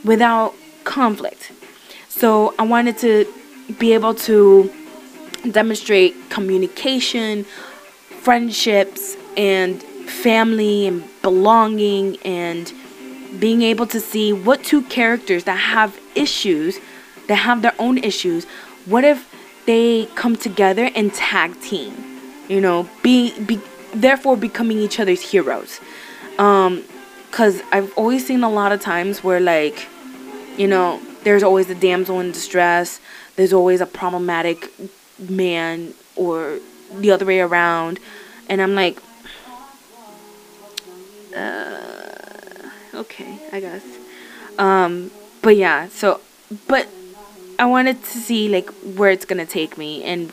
without 0.03 0.53
conflict. 0.83 1.51
So 2.07 2.53
I 2.57 2.63
wanted 2.63 2.97
to 2.99 3.25
be 3.77 3.93
able 3.93 4.13
to 4.13 4.71
demonstrate 5.51 6.29
communication, 6.29 7.45
friendships, 8.21 9.15
and 9.37 9.81
family 9.83 10.87
and 10.87 11.03
belonging 11.21 12.17
and 12.23 12.71
being 13.39 13.61
able 13.61 13.87
to 13.87 13.99
see 13.99 14.31
what 14.33 14.63
two 14.63 14.81
characters 14.83 15.43
that 15.45 15.57
have 15.57 15.99
issues, 16.15 16.79
that 17.27 17.35
have 17.35 17.61
their 17.61 17.73
own 17.79 17.97
issues, 17.97 18.45
what 18.85 19.03
if 19.03 19.31
they 19.65 20.05
come 20.15 20.35
together 20.35 20.89
and 20.95 21.13
tag 21.13 21.59
team? 21.61 21.93
You 22.47 22.61
know, 22.61 22.87
be, 23.01 23.37
be 23.41 23.59
therefore 23.93 24.37
becoming 24.37 24.77
each 24.79 24.99
other's 24.99 25.21
heroes. 25.21 25.79
Um, 26.37 26.83
cause 27.31 27.61
I've 27.71 27.95
always 27.97 28.25
seen 28.25 28.43
a 28.43 28.49
lot 28.49 28.71
of 28.71 28.81
times 28.81 29.23
where 29.23 29.39
like, 29.39 29.87
you 30.57 30.67
know, 30.67 31.01
there's 31.23 31.43
always 31.43 31.69
a 31.69 31.75
damsel 31.75 32.19
in 32.19 32.31
distress. 32.31 33.01
There's 33.35 33.51
always 33.51 33.81
a 33.81 33.85
problematic 33.85 34.69
man 35.19 35.93
or 36.15 36.59
the 36.93 37.11
other 37.11 37.25
way 37.25 37.39
around. 37.39 37.99
And 38.49 38.61
I'm 38.61 38.75
like, 38.75 38.99
uh, 41.35 42.69
okay, 42.93 43.39
I 43.51 43.59
guess. 43.59 43.83
Um, 44.57 45.11
but 45.41 45.57
yeah, 45.57 45.89
so, 45.89 46.21
but 46.67 46.87
I 47.59 47.65
wanted 47.65 48.03
to 48.03 48.17
see 48.17 48.49
like 48.49 48.69
where 48.97 49.11
it's 49.11 49.25
gonna 49.25 49.45
take 49.45 49.77
me 49.77 50.03
and 50.03 50.31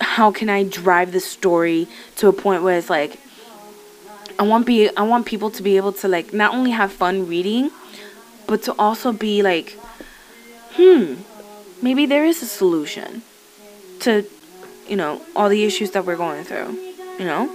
how 0.00 0.30
can 0.30 0.48
I 0.48 0.64
drive 0.64 1.12
the 1.12 1.20
story 1.20 1.88
to 2.16 2.28
a 2.28 2.32
point 2.32 2.62
where 2.62 2.78
it's 2.78 2.90
like 2.90 3.18
I 4.38 4.42
want 4.42 4.66
be 4.66 4.94
I 4.96 5.02
want 5.02 5.26
people 5.26 5.50
to 5.50 5.62
be 5.62 5.76
able 5.76 5.92
to 5.94 6.08
like 6.08 6.32
not 6.32 6.54
only 6.54 6.70
have 6.70 6.92
fun 6.92 7.26
reading, 7.26 7.70
but 8.46 8.62
to 8.64 8.74
also 8.78 9.12
be 9.12 9.42
like, 9.42 9.78
hmm, 10.74 11.14
maybe 11.80 12.06
there 12.06 12.24
is 12.24 12.42
a 12.42 12.46
solution 12.46 13.22
to, 14.06 14.24
you 14.88 14.96
know, 14.96 15.20
all 15.34 15.48
the 15.48 15.64
issues 15.64 15.90
that 15.92 16.06
we're 16.06 16.16
going 16.16 16.44
through. 16.44 16.70
You 17.18 17.24
know? 17.24 17.50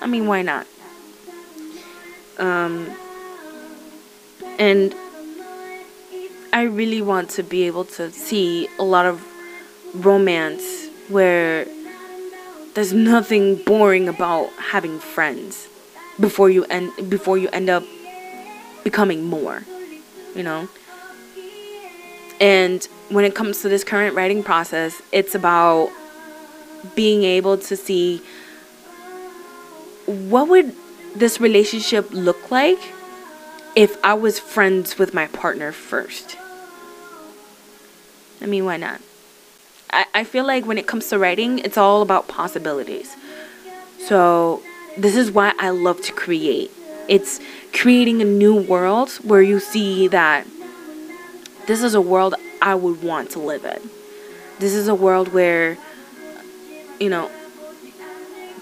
I 0.00 0.06
mean, 0.06 0.26
why 0.26 0.42
not? 0.42 0.66
Um, 2.38 2.90
and 4.58 4.94
I 6.52 6.62
really 6.62 7.02
want 7.02 7.30
to 7.30 7.42
be 7.42 7.64
able 7.66 7.84
to 7.96 8.10
see 8.10 8.68
a 8.78 8.84
lot 8.84 9.06
of 9.06 9.24
romance 9.94 10.88
where 11.08 11.66
there's 12.74 12.92
nothing 12.92 13.56
boring 13.56 14.08
about 14.08 14.50
having 14.58 14.98
friends 14.98 15.68
before 16.20 16.50
you 16.50 16.64
end 16.64 16.92
before 17.08 17.38
you 17.38 17.48
end 17.48 17.70
up 17.70 17.84
becoming 18.84 19.24
more 19.24 19.62
you 20.34 20.42
know 20.42 20.68
and 22.40 22.84
when 23.08 23.24
it 23.24 23.34
comes 23.34 23.62
to 23.62 23.68
this 23.68 23.84
current 23.84 24.14
writing 24.14 24.42
process, 24.42 25.00
it's 25.12 25.34
about 25.34 25.90
being 26.94 27.24
able 27.24 27.56
to 27.58 27.76
see 27.76 28.22
what 30.06 30.48
would 30.48 30.74
this 31.14 31.40
relationship 31.40 32.08
look 32.12 32.50
like 32.50 32.78
if 33.74 34.02
I 34.04 34.14
was 34.14 34.38
friends 34.38 34.98
with 34.98 35.14
my 35.14 35.26
partner 35.28 35.72
first. 35.72 36.36
I 38.40 38.46
mean, 38.46 38.64
why 38.64 38.76
not? 38.76 39.00
I, 39.90 40.06
I 40.14 40.24
feel 40.24 40.46
like 40.46 40.66
when 40.66 40.78
it 40.78 40.86
comes 40.86 41.08
to 41.08 41.18
writing, 41.18 41.58
it's 41.60 41.78
all 41.78 42.02
about 42.02 42.28
possibilities. 42.28 43.16
So, 43.98 44.62
this 44.96 45.16
is 45.16 45.30
why 45.30 45.52
I 45.58 45.70
love 45.70 46.00
to 46.02 46.12
create. 46.12 46.70
It's 47.08 47.40
creating 47.72 48.20
a 48.22 48.24
new 48.24 48.54
world 48.54 49.10
where 49.22 49.42
you 49.42 49.60
see 49.60 50.08
that 50.08 50.46
this 51.66 51.82
is 51.82 51.94
a 51.94 52.00
world 52.00 52.34
I 52.62 52.74
would 52.74 53.02
want 53.02 53.30
to 53.30 53.38
live 53.38 53.64
in. 53.64 53.90
This 54.58 54.74
is 54.74 54.88
a 54.88 54.94
world 54.94 55.32
where, 55.32 55.76
you 56.98 57.10
know, 57.10 57.30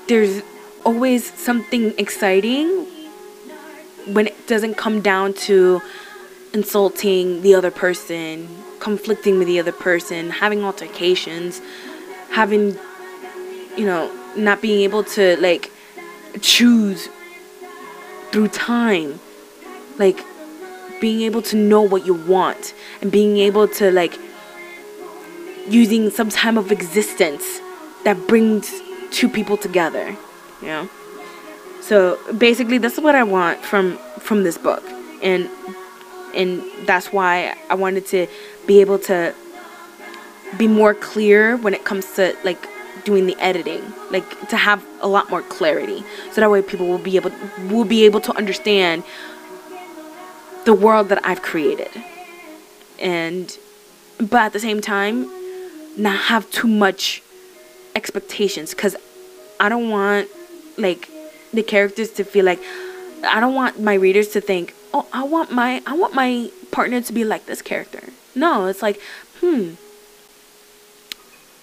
there's 0.08 0.42
always 0.84 1.32
something 1.32 1.94
exciting 1.98 2.86
when 4.06 4.26
it 4.26 4.46
doesn't 4.46 4.74
come 4.74 5.00
down 5.00 5.32
to 5.32 5.80
insulting 6.52 7.42
the 7.42 7.54
other 7.54 7.70
person, 7.70 8.48
conflicting 8.80 9.38
with 9.38 9.48
the 9.48 9.58
other 9.58 9.72
person, 9.72 10.30
having 10.30 10.62
altercations, 10.62 11.60
having, 12.30 12.76
you 13.76 13.86
know, 13.86 14.10
not 14.36 14.60
being 14.60 14.82
able 14.82 15.02
to, 15.02 15.36
like, 15.40 15.70
choose 16.40 17.08
through 18.30 18.48
time. 18.48 19.20
Like, 19.98 20.24
being 21.00 21.22
able 21.22 21.42
to 21.42 21.56
know 21.56 21.82
what 21.82 22.06
you 22.06 22.14
want 22.14 22.74
and 23.00 23.10
being 23.10 23.36
able 23.38 23.68
to 23.68 23.90
like 23.90 24.18
using 25.68 26.10
some 26.10 26.28
time 26.28 26.58
of 26.58 26.70
existence 26.70 27.60
that 28.04 28.16
brings 28.28 28.80
two 29.10 29.28
people 29.28 29.56
together 29.56 30.16
you 30.64 30.68
know? 30.70 30.88
So 31.80 32.18
basically 32.32 32.78
this 32.78 32.94
is 32.94 33.00
what 33.00 33.14
i 33.14 33.22
want 33.22 33.60
from 33.60 33.98
from 34.18 34.42
this 34.42 34.56
book. 34.56 34.82
And 35.22 35.50
and 36.34 36.62
that's 36.86 37.12
why 37.12 37.54
i 37.70 37.74
wanted 37.74 38.06
to 38.06 38.26
be 38.66 38.80
able 38.80 38.98
to 39.10 39.34
be 40.56 40.66
more 40.66 40.94
clear 40.94 41.56
when 41.58 41.74
it 41.74 41.84
comes 41.84 42.14
to 42.14 42.36
like 42.44 42.66
doing 43.04 43.26
the 43.26 43.36
editing 43.38 43.82
like 44.10 44.48
to 44.48 44.56
have 44.56 44.84
a 45.00 45.08
lot 45.08 45.28
more 45.30 45.42
clarity. 45.42 46.02
So 46.32 46.40
that 46.40 46.50
way 46.50 46.62
people 46.62 46.86
will 46.86 47.04
be 47.10 47.16
able 47.16 47.32
will 47.68 47.84
be 47.84 48.04
able 48.04 48.20
to 48.22 48.32
understand 48.36 49.04
the 50.64 50.74
world 50.74 51.08
that 51.08 51.24
I've 51.24 51.42
created. 51.42 51.90
And 52.98 53.56
but 54.18 54.40
at 54.42 54.52
the 54.52 54.60
same 54.60 54.80
time 54.80 55.28
not 55.96 56.16
have 56.16 56.50
too 56.50 56.68
much 56.68 57.22
expectations 57.94 58.74
cuz 58.74 58.96
I 59.60 59.68
don't 59.68 59.90
want 59.90 60.28
like 60.76 61.08
the 61.52 61.62
characters 61.62 62.10
to 62.12 62.24
feel 62.24 62.44
like 62.44 62.60
I 63.24 63.40
don't 63.40 63.54
want 63.54 63.80
my 63.80 63.94
readers 63.94 64.28
to 64.28 64.40
think, 64.40 64.74
"Oh, 64.92 65.06
I 65.12 65.22
want 65.22 65.50
my 65.50 65.82
I 65.86 65.94
want 65.94 66.14
my 66.14 66.50
partner 66.70 67.00
to 67.00 67.12
be 67.12 67.24
like 67.24 67.46
this 67.46 67.62
character." 67.62 68.02
No, 68.34 68.66
it's 68.66 68.82
like, 68.82 69.00
"Hmm. 69.40 69.74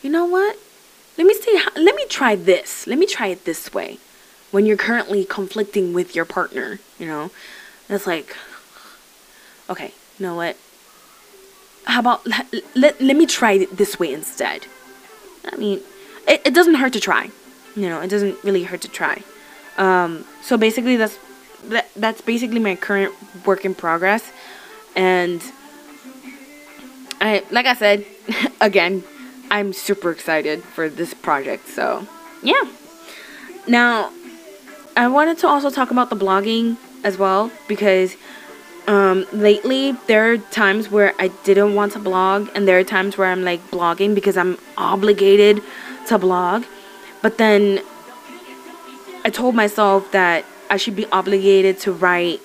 You 0.02 0.10
know 0.10 0.26
what? 0.26 0.58
Let 1.18 1.28
me 1.28 1.34
see 1.34 1.60
let 1.76 1.96
me 1.96 2.06
try 2.08 2.36
this. 2.36 2.88
Let 2.88 2.98
me 2.98 3.06
try 3.06 3.28
it 3.28 3.46
this 3.46 3.74
way." 3.74 4.00
When 4.52 4.66
you're 4.66 4.78
currently 4.78 5.24
conflicting 5.24 5.94
with 5.94 6.14
your 6.14 6.26
partner, 6.26 6.80
you 7.00 7.06
know? 7.06 7.32
It's 7.88 8.06
like 8.06 8.36
okay, 9.72 9.94
you 10.20 10.26
know 10.26 10.36
what? 10.36 10.58
How 11.86 12.00
about 12.00 12.26
let, 12.28 12.54
let, 12.76 13.02
let 13.02 13.16
me 13.16 13.26
try 13.26 13.54
it 13.54 13.78
this 13.78 14.00
way 14.00 14.14
instead? 14.14 14.68
I 15.46 15.56
mean, 15.56 15.82
it, 16.28 16.42
it 16.46 16.54
doesn't 16.54 16.76
hurt 16.76 16.94
to 16.94 17.00
try. 17.00 17.32
You 17.76 17.90
know, 17.90 18.02
it 18.02 18.10
doesn't 18.10 18.44
really 18.44 18.64
hurt 18.64 18.82
to 18.82 18.88
try. 18.88 19.24
Um, 19.78 20.26
so 20.44 20.58
basically, 20.58 20.98
that's 20.98 21.18
that, 21.66 21.90
that's 21.96 22.22
basically 22.22 22.60
my 22.60 22.76
current 22.76 23.14
work 23.46 23.66
in 23.66 23.74
progress, 23.74 24.32
and 24.96 25.42
I 27.22 27.44
like 27.50 27.66
I 27.66 27.74
said 27.74 28.06
again, 28.62 29.04
I'm 29.50 29.74
super 29.74 30.12
excited 30.12 30.64
for 30.64 30.90
this 30.90 31.14
project. 31.14 31.68
So 31.70 32.08
yeah. 32.44 32.62
Now, 33.68 34.12
I 34.98 35.08
wanted 35.08 35.38
to 35.40 35.48
also 35.48 35.70
talk 35.70 35.92
about 35.92 36.10
the 36.10 36.16
blogging 36.16 36.78
as 37.04 37.18
well 37.18 37.52
because 37.68 38.16
um, 38.88 39.26
lately 39.32 39.94
there 40.08 40.32
are 40.32 40.38
times 40.38 40.90
where 40.90 41.14
I 41.20 41.30
didn't 41.44 41.76
want 41.76 41.94
to 41.94 42.00
blog, 42.00 42.50
and 42.56 42.68
there 42.68 42.80
are 42.80 42.84
times 42.84 43.18
where 43.18 43.28
I'm 43.28 43.44
like 43.44 43.62
blogging 43.70 44.16
because 44.16 44.38
I'm 44.38 44.58
obligated 44.78 45.62
to 46.08 46.18
blog. 46.18 46.66
But 47.22 47.38
then 47.38 47.82
I 49.24 49.30
told 49.30 49.56
myself 49.56 50.12
that 50.12 50.46
I 50.70 50.78
should 50.78 50.96
be 50.96 51.06
obligated 51.08 51.80
to 51.80 51.92
write 51.92 52.42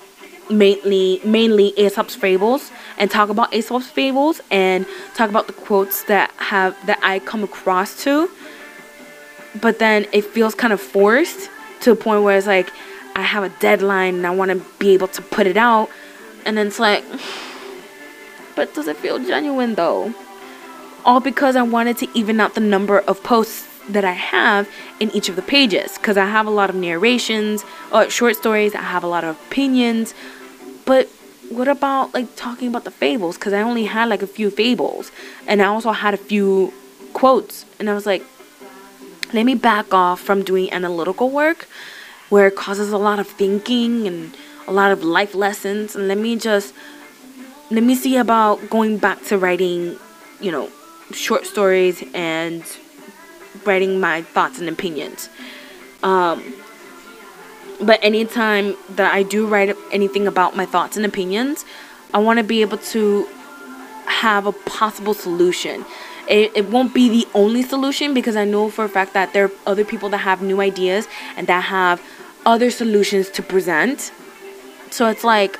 mainly 0.51 1.21
mainly 1.25 1.73
Aesop's 1.77 2.15
fables 2.15 2.71
and 2.99 3.11
talk 3.11 3.31
about 3.31 3.53
Aesop's 3.53 3.89
fables 3.89 4.41
and 4.51 4.87
talk 5.15 5.29
about 5.29 5.49
the 5.49 5.53
quotes 5.53 6.05
that 6.05 6.31
have 6.37 6.77
that 6.87 6.99
I 7.03 7.19
come 7.21 7.43
across 7.43 8.03
to. 8.05 8.31
But 9.61 9.79
then 9.79 10.07
it 10.13 10.25
feels 10.25 10.55
kind 10.55 10.73
of 10.73 10.81
forced 10.81 11.51
to 11.81 11.93
a 11.93 11.97
point 11.97 12.23
where 12.23 12.37
it's 12.37 12.47
like 12.47 12.71
I 13.15 13.23
have 13.23 13.43
a 13.43 13.49
deadline 13.61 14.17
and 14.17 14.27
I 14.27 14.31
want 14.31 14.51
to 14.51 14.63
be 14.79 14.91
able 14.91 15.09
to 15.09 15.23
put 15.23 15.47
it 15.47 15.57
out 15.57 15.89
and 16.47 16.57
then 16.57 16.69
it's 16.69 16.79
like 16.79 17.05
but 18.57 18.75
does 18.75 18.89
it 18.89 18.97
feel 18.97 19.19
genuine 19.19 19.75
though? 19.75 20.13
All 21.05 21.21
because 21.21 21.55
I 21.55 21.63
wanted 21.63 21.99
to 21.99 22.09
even 22.19 22.41
out 22.41 22.55
the 22.55 22.61
number 22.61 22.99
of 23.01 23.23
posts 23.23 23.69
that 23.91 24.05
I 24.05 24.13
have 24.13 24.69
in 24.99 25.11
each 25.11 25.29
of 25.29 25.37
the 25.37 25.43
pages 25.43 25.97
because 25.97 26.17
I 26.17 26.27
have 26.27 26.47
a 26.47 26.51
lot 26.51 26.71
of 26.71 26.75
narrations, 26.75 27.65
uh, 27.93 28.09
short 28.09 28.35
stories, 28.35 28.75
I 28.75 28.81
have 28.81 29.05
a 29.05 29.07
lot 29.07 29.23
of 29.23 29.37
opinions. 29.47 30.15
But 30.87 31.09
what 31.51 31.69
about 31.69 32.15
like 32.15 32.35
talking 32.35 32.69
about 32.69 32.85
the 32.85 32.91
fables? 32.91 33.37
Because 33.37 33.53
I 33.53 33.61
only 33.61 33.85
had 33.85 34.09
like 34.09 34.23
a 34.23 34.27
few 34.27 34.51
fables 34.51 35.13
and 35.47 35.63
I 35.63 35.67
also 35.67 35.93
had 35.93 36.15
a 36.15 36.17
few 36.17 36.73
quotes, 37.13 37.67
and 37.79 37.89
I 37.89 37.95
was 37.95 38.07
like, 38.07 38.25
let 39.33 39.45
me 39.45 39.55
back 39.55 39.93
off 39.93 40.21
from 40.21 40.43
doing 40.43 40.73
analytical 40.73 41.31
work 41.31 41.69
where 42.31 42.49
it 42.49 42.57
causes 42.57 42.91
a 42.91 42.99
lot 42.99 43.19
of 43.21 43.29
thinking 43.29 44.07
and 44.07 44.37
a 44.67 44.73
lot 44.73 44.93
of 44.93 45.05
life 45.05 45.35
lessons, 45.35 45.97
and 45.97 46.09
let 46.09 46.19
me 46.19 46.37
just 46.37 46.75
let 47.71 47.83
me 47.83 47.95
see 47.95 48.17
about 48.17 48.71
going 48.71 48.99
back 48.99 49.23
to 49.25 49.39
writing, 49.39 49.97
you 50.41 50.53
know, 50.53 50.71
short 51.13 51.47
stories 51.47 52.03
and 52.15 52.65
writing 53.65 53.99
my 54.01 54.23
thoughts 54.23 54.59
and 54.59 54.69
opinions. 54.69 55.29
Um, 56.03 56.55
but 57.81 57.99
anytime 58.03 58.77
that 58.91 59.13
I 59.13 59.23
do 59.23 59.47
write 59.47 59.77
anything 59.93 60.27
about 60.27 60.57
my 60.57 60.65
thoughts 60.65 60.97
and 60.97 61.05
opinions, 61.05 61.65
I 62.15 62.19
want 62.19 62.39
to 62.39 62.45
be 62.45 62.61
able 62.63 62.79
to 62.79 63.29
have 64.07 64.47
a 64.47 64.53
possible 64.53 65.15
solution. 65.15 65.85
It, 66.29 66.53
it 66.57 66.71
won't 66.71 66.95
be 66.95 67.09
the 67.09 67.29
only 67.35 67.63
solution 67.63 68.15
because 68.15 68.37
I 68.37 68.45
know 68.45 68.71
for 68.71 68.85
a 68.85 68.89
fact 68.89 69.13
that 69.15 69.33
there 69.33 69.47
are 69.47 69.53
other 69.67 69.85
people 69.85 70.09
that 70.11 70.19
have 70.19 70.43
new 70.43 70.61
ideas 70.61 71.07
and 71.37 71.47
that 71.47 71.65
have 71.65 72.03
other 72.45 72.71
solutions 72.71 73.29
to 73.31 73.43
present. 73.43 74.13
So 74.91 75.09
it's 75.09 75.25
like, 75.25 75.59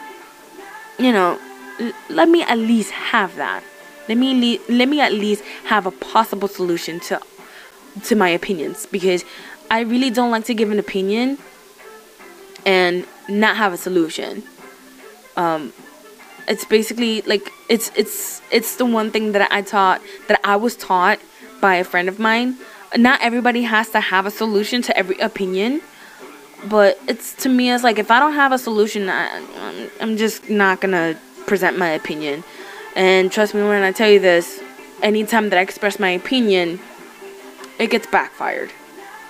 you 0.99 1.13
know, 1.13 1.39
let 2.09 2.29
me 2.29 2.43
at 2.43 2.59
least 2.59 2.91
have 2.93 3.37
that. 3.37 3.63
Let 4.09 4.19
me 4.19 4.59
le- 4.59 4.73
let 4.73 4.89
me 4.89 5.01
at 5.01 5.13
least 5.13 5.43
have 5.65 5.87
a 5.87 5.91
possible 5.91 6.49
solution 6.49 7.01
to 7.01 7.21
to 8.05 8.15
my 8.15 8.29
opinions 8.29 8.87
because 8.87 9.25
I 9.71 9.81
really 9.81 10.11
don't 10.11 10.31
like 10.31 10.45
to 10.45 10.55
give 10.55 10.71
an 10.71 10.79
opinion 10.79 11.39
and 12.65 13.07
not 13.29 13.57
have 13.57 13.73
a 13.73 13.77
solution. 13.77 14.43
Um, 15.37 15.73
it's 16.49 16.65
basically 16.65 17.23
like 17.23 17.51
it's 17.69 17.91
it's 17.97 18.41
it's 18.51 18.77
the 18.77 18.87
one 18.87 19.11
thing 19.11 19.33
that 19.33 19.51
I 19.51 19.63
taught 19.63 20.01
that 20.29 20.41
I 20.45 20.57
was 20.57 20.77
taught 20.77 21.19
by 21.61 21.77
a 21.77 21.85
friend 21.85 22.09
of 22.09 22.19
mine. 22.19 22.57
Not 22.97 23.21
everybody 23.21 23.63
has 23.63 23.91
to 23.91 24.01
have 24.01 24.27
a 24.27 24.31
solution 24.31 24.83
to 24.83 24.97
every 24.97 25.19
opinion, 25.19 25.83
but 26.69 26.99
it's 27.09 27.35
to 27.43 27.49
me 27.49 27.71
it's 27.71 27.85
like 27.85 27.99
if 27.99 28.11
I 28.11 28.19
don't 28.19 28.35
have 28.35 28.53
a 28.53 28.59
solution, 28.59 29.09
I, 29.09 29.91
I'm, 30.01 30.17
just 30.17 30.51
not 30.51 30.81
gonna 30.81 31.19
present 31.47 31.79
my 31.79 31.89
opinion. 31.89 32.45
And 32.95 33.31
trust 33.31 33.55
me 33.55 33.63
when 33.63 33.83
I 33.83 33.93
tell 33.93 34.11
you 34.11 34.21
this, 34.21 34.61
anytime 35.03 35.51
that 35.51 35.59
I 35.59 35.63
express 35.63 35.99
my 35.99 36.11
opinion, 36.11 36.81
it 37.79 37.91
gets 37.91 38.07
backfired 38.07 38.73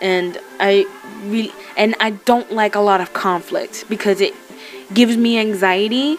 and 0.00 0.38
i 0.60 0.84
really 1.24 1.52
and 1.76 1.94
i 2.00 2.10
don't 2.10 2.52
like 2.52 2.74
a 2.74 2.80
lot 2.80 3.00
of 3.00 3.12
conflict 3.12 3.84
because 3.88 4.20
it 4.20 4.34
gives 4.92 5.16
me 5.16 5.38
anxiety 5.38 6.16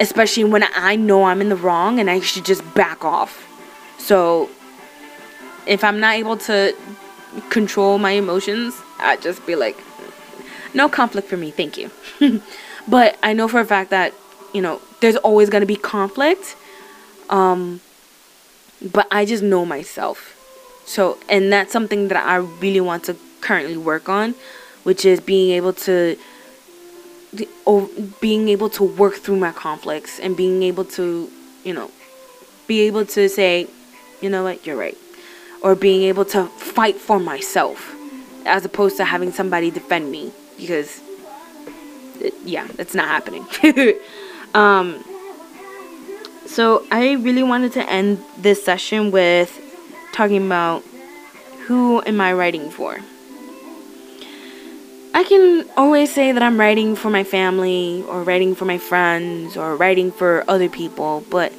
especially 0.00 0.44
when 0.44 0.64
i 0.74 0.96
know 0.96 1.24
i'm 1.24 1.40
in 1.40 1.48
the 1.48 1.56
wrong 1.56 1.98
and 2.00 2.10
i 2.10 2.20
should 2.20 2.44
just 2.44 2.62
back 2.74 3.04
off 3.04 3.46
so 3.98 4.50
if 5.66 5.84
i'm 5.84 6.00
not 6.00 6.14
able 6.14 6.36
to 6.36 6.74
control 7.50 7.98
my 7.98 8.12
emotions 8.12 8.74
i'd 9.00 9.22
just 9.22 9.44
be 9.46 9.54
like 9.54 9.78
no 10.76 10.88
conflict 10.88 11.26
for 11.28 11.36
me 11.36 11.50
thank 11.50 11.76
you. 11.76 11.90
But 12.88 13.18
i 13.20 13.32
know 13.32 13.48
for 13.48 13.58
a 13.58 13.64
fact 13.64 13.90
that 13.90 14.14
you 14.54 14.62
know 14.62 14.80
there's 15.00 15.16
always 15.28 15.50
going 15.50 15.64
to 15.66 15.66
be 15.66 15.74
conflict 15.74 16.54
um 17.30 17.80
but 18.80 19.06
i 19.10 19.24
just 19.24 19.42
know 19.42 19.66
myself. 19.66 20.36
So, 20.86 21.18
and 21.28 21.52
that's 21.52 21.72
something 21.72 22.08
that 22.08 22.24
I 22.24 22.36
really 22.36 22.80
want 22.80 23.04
to 23.04 23.16
currently 23.40 23.76
work 23.76 24.08
on, 24.08 24.34
which 24.84 25.04
is 25.04 25.20
being 25.20 25.50
able 25.50 25.72
to 25.72 26.16
being 28.20 28.48
able 28.48 28.70
to 28.70 28.84
work 28.84 29.16
through 29.16 29.36
my 29.36 29.52
conflicts 29.52 30.18
and 30.20 30.36
being 30.36 30.62
able 30.62 30.84
to, 30.84 31.28
you 31.64 31.74
know, 31.74 31.90
be 32.66 32.80
able 32.82 33.04
to 33.04 33.28
say, 33.28 33.66
you 34.22 34.30
know 34.30 34.44
what, 34.44 34.64
you're 34.64 34.76
right. 34.76 34.96
Or 35.60 35.74
being 35.74 36.04
able 36.04 36.24
to 36.26 36.46
fight 36.46 36.96
for 36.96 37.18
myself 37.18 37.94
as 38.46 38.64
opposed 38.64 38.96
to 38.98 39.04
having 39.04 39.32
somebody 39.32 39.72
defend 39.72 40.10
me 40.10 40.32
because 40.56 41.00
it, 42.20 42.34
yeah, 42.44 42.66
that's 42.74 42.94
not 42.94 43.08
happening. 43.08 43.46
um 44.54 45.04
so 46.46 46.86
I 46.90 47.12
really 47.14 47.42
wanted 47.42 47.72
to 47.72 47.90
end 47.90 48.22
this 48.38 48.64
session 48.64 49.10
with 49.10 49.60
talking 50.12 50.46
about 50.46 50.82
who 51.66 52.02
am 52.06 52.20
I 52.20 52.32
writing 52.32 52.70
for. 52.70 52.98
I 55.12 55.24
can 55.24 55.66
always 55.76 56.12
say 56.14 56.32
that 56.32 56.42
I'm 56.42 56.58
writing 56.60 56.94
for 56.94 57.10
my 57.10 57.24
family 57.24 58.04
or 58.08 58.22
writing 58.22 58.54
for 58.54 58.64
my 58.64 58.78
friends 58.78 59.56
or 59.56 59.74
writing 59.74 60.12
for 60.12 60.44
other 60.46 60.68
people, 60.68 61.24
but 61.30 61.52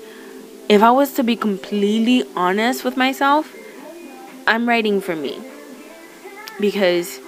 if 0.70 0.84
I 0.84 0.92
was 0.92 1.14
to 1.14 1.24
be 1.24 1.36
completely 1.36 2.24
honest 2.36 2.84
with 2.84 2.98
myself, 2.98 3.54
I'm 4.46 4.68
writing 4.68 5.02
for 5.02 5.16
me. 5.16 5.42
Because 6.60 7.20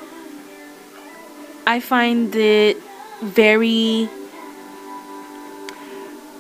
I 1.70 1.80
find 1.80 2.36
it 2.36 2.78
very 3.22 4.10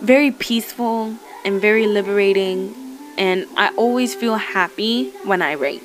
very 0.02 0.32
peaceful 0.32 1.13
and 1.46 1.62
very 1.62 1.86
liberating 1.86 2.74
and 3.15 3.46
I 3.56 3.72
always 3.76 4.15
feel 4.15 4.38
happy 4.38 5.12
when 5.26 5.44
I 5.44 5.54
write. 5.54 5.84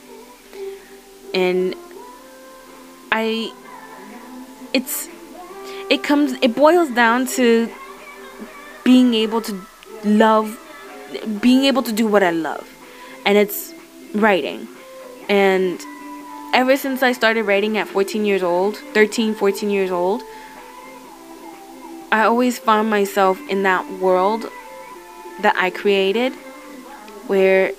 And 1.34 1.74
I 3.12 3.52
it's 4.72 5.10
it 5.90 6.02
comes 6.02 6.32
it 6.40 6.56
boils 6.56 6.88
down 6.92 7.26
to 7.36 7.68
being 8.82 9.12
able 9.12 9.42
to 9.42 9.60
love 10.06 10.58
being 11.42 11.66
able 11.66 11.82
to 11.82 11.92
do 11.92 12.06
what 12.06 12.22
I 12.22 12.30
love. 12.30 12.66
And 13.26 13.36
it's 13.36 13.74
writing. 14.14 14.66
And 15.28 15.78
ever 16.54 16.76
since 16.76 17.02
I 17.02 17.12
started 17.12 17.42
writing 17.42 17.76
at 17.76 17.88
14 17.88 18.24
years 18.24 18.42
old, 18.42 18.76
13, 18.76 19.34
14 19.34 19.70
years 19.70 19.90
old, 19.90 20.22
I 22.12 22.24
always 22.24 22.58
found 22.58 22.88
myself 22.88 23.40
in 23.50 23.64
that 23.64 23.90
world 24.00 24.48
that 25.40 25.56
I 25.56 25.70
created 25.70 26.32
where 27.26 27.72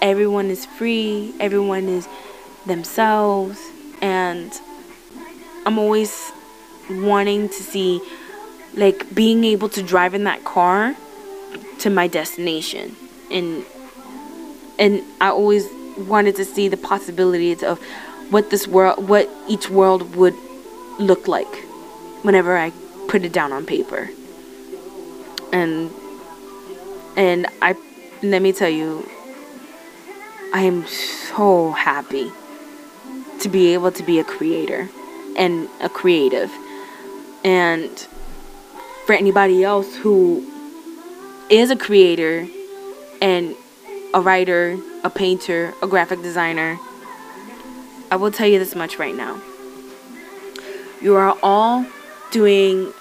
everyone 0.00 0.46
is 0.46 0.64
free, 0.64 1.34
everyone 1.40 1.88
is 1.88 2.08
themselves, 2.66 3.58
and 4.00 4.52
I'm 5.66 5.76
always 5.78 6.30
wanting 6.88 7.48
to 7.48 7.62
see 7.62 8.00
like 8.74 9.12
being 9.12 9.42
able 9.42 9.68
to 9.70 9.82
drive 9.82 10.14
in 10.14 10.22
that 10.24 10.44
car 10.44 10.94
to 11.80 11.90
my 11.90 12.06
destination. 12.06 12.94
And 13.32 13.64
and 14.78 15.02
I 15.20 15.30
always 15.30 15.66
wanted 15.98 16.36
to 16.36 16.44
see 16.44 16.68
the 16.68 16.76
possibilities 16.76 17.64
of 17.64 17.80
what 18.30 18.50
this 18.50 18.66
world 18.66 19.08
what 19.08 19.28
each 19.48 19.68
world 19.68 20.14
would 20.16 20.34
look 20.98 21.28
like 21.28 21.54
whenever 22.22 22.56
I 22.56 22.72
put 23.08 23.24
it 23.24 23.32
down 23.32 23.52
on 23.52 23.66
paper. 23.66 24.10
And 25.52 25.90
and 27.16 27.46
I 27.60 27.76
let 28.22 28.42
me 28.42 28.52
tell 28.52 28.68
you 28.68 29.08
I 30.52 30.62
am 30.62 30.86
so 30.86 31.72
happy 31.72 32.30
to 33.40 33.48
be 33.48 33.72
able 33.74 33.92
to 33.92 34.02
be 34.02 34.18
a 34.18 34.24
creator 34.24 34.88
and 35.36 35.68
a 35.80 35.88
creative. 35.88 36.50
And 37.44 37.90
for 39.06 39.14
anybody 39.14 39.64
else 39.64 39.96
who 39.96 40.46
is 41.48 41.70
a 41.70 41.76
creator 41.76 42.46
and 43.22 43.56
a 44.12 44.20
writer, 44.20 44.78
a 45.02 45.10
painter, 45.10 45.72
a 45.82 45.86
graphic 45.86 46.22
designer, 46.22 46.78
I 48.10 48.16
will 48.16 48.30
tell 48.30 48.48
you 48.48 48.58
this 48.58 48.74
much 48.74 48.98
right 48.98 49.14
now. 49.14 49.40
You 51.00 51.14
are 51.16 51.36
all 51.42 51.86
doing 52.30 52.92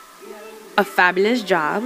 a 0.78 0.84
fabulous 0.84 1.44
job 1.44 1.84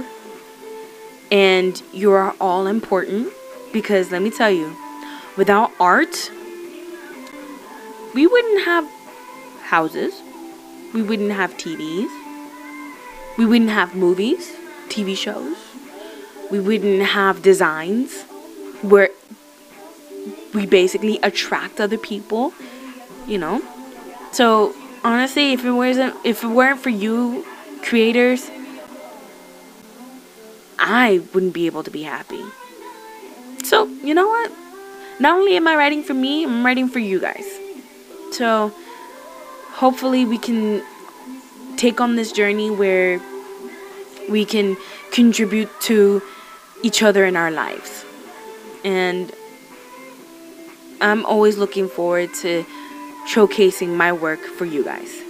and 1.32 1.82
you 1.92 2.12
are 2.12 2.34
all 2.40 2.66
important 2.66 3.32
because 3.72 4.12
let 4.12 4.22
me 4.22 4.30
tell 4.30 4.50
you, 4.50 4.76
without 5.36 5.72
art, 5.80 6.30
we 8.14 8.26
wouldn't 8.26 8.64
have 8.64 8.88
houses, 9.62 10.14
we 10.92 11.02
wouldn't 11.02 11.32
have 11.32 11.54
TVs, 11.54 12.08
we 13.36 13.46
wouldn't 13.46 13.70
have 13.70 13.96
movies, 13.96 14.54
TV 14.88 15.16
shows, 15.16 15.56
we 16.50 16.60
wouldn't 16.60 17.02
have 17.02 17.42
designs 17.42 18.22
where 18.82 19.08
we 20.54 20.66
basically 20.66 21.18
attract 21.22 21.80
other 21.80 21.98
people, 21.98 22.52
you 23.26 23.38
know? 23.38 23.62
So 24.32 24.74
honestly, 25.02 25.52
if 25.52 25.64
it 25.64 25.70
wasn't 25.70 26.14
if 26.24 26.42
it 26.42 26.48
weren't 26.48 26.80
for 26.80 26.90
you 26.90 27.44
creators, 27.82 28.50
I 30.78 31.22
wouldn't 31.32 31.54
be 31.54 31.66
able 31.66 31.82
to 31.82 31.90
be 31.90 32.02
happy. 32.02 32.42
So, 33.62 33.86
you 33.86 34.14
know 34.14 34.26
what? 34.26 34.52
Not 35.20 35.38
only 35.38 35.56
am 35.56 35.66
I 35.66 35.76
writing 35.76 36.02
for 36.02 36.14
me, 36.14 36.44
I'm 36.44 36.64
writing 36.64 36.88
for 36.88 36.98
you 36.98 37.20
guys. 37.20 37.46
So, 38.32 38.72
hopefully 39.72 40.24
we 40.24 40.38
can 40.38 40.82
take 41.76 42.00
on 42.00 42.16
this 42.16 42.32
journey 42.32 42.70
where 42.70 43.20
we 44.28 44.44
can 44.44 44.76
contribute 45.12 45.70
to 45.82 46.22
each 46.82 47.02
other 47.02 47.24
in 47.24 47.36
our 47.36 47.50
lives. 47.50 48.04
And 48.84 49.32
I'm 51.00 51.24
always 51.24 51.56
looking 51.56 51.88
forward 51.88 52.34
to 52.42 52.64
showcasing 53.26 53.96
my 53.96 54.12
work 54.12 54.40
for 54.40 54.64
you 54.64 54.84
guys. 54.84 55.22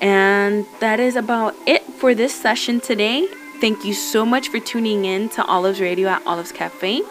And 0.00 0.66
that 0.80 0.98
is 0.98 1.16
about 1.16 1.54
it 1.66 1.82
for 1.82 2.14
this 2.14 2.34
session 2.34 2.80
today. 2.80 3.26
Thank 3.60 3.84
you 3.84 3.94
so 3.94 4.26
much 4.26 4.48
for 4.48 4.58
tuning 4.58 5.04
in 5.04 5.28
to 5.30 5.44
Olive's 5.44 5.80
Radio 5.80 6.08
at 6.08 6.26
Olive's 6.26 6.50
Cafe. 6.50 7.02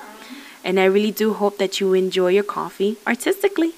And 0.64 0.80
I 0.80 0.86
really 0.86 1.12
do 1.12 1.34
hope 1.34 1.58
that 1.58 1.80
you 1.80 1.94
enjoy 1.94 2.30
your 2.30 2.44
coffee 2.44 2.98
artistically. 3.08 3.74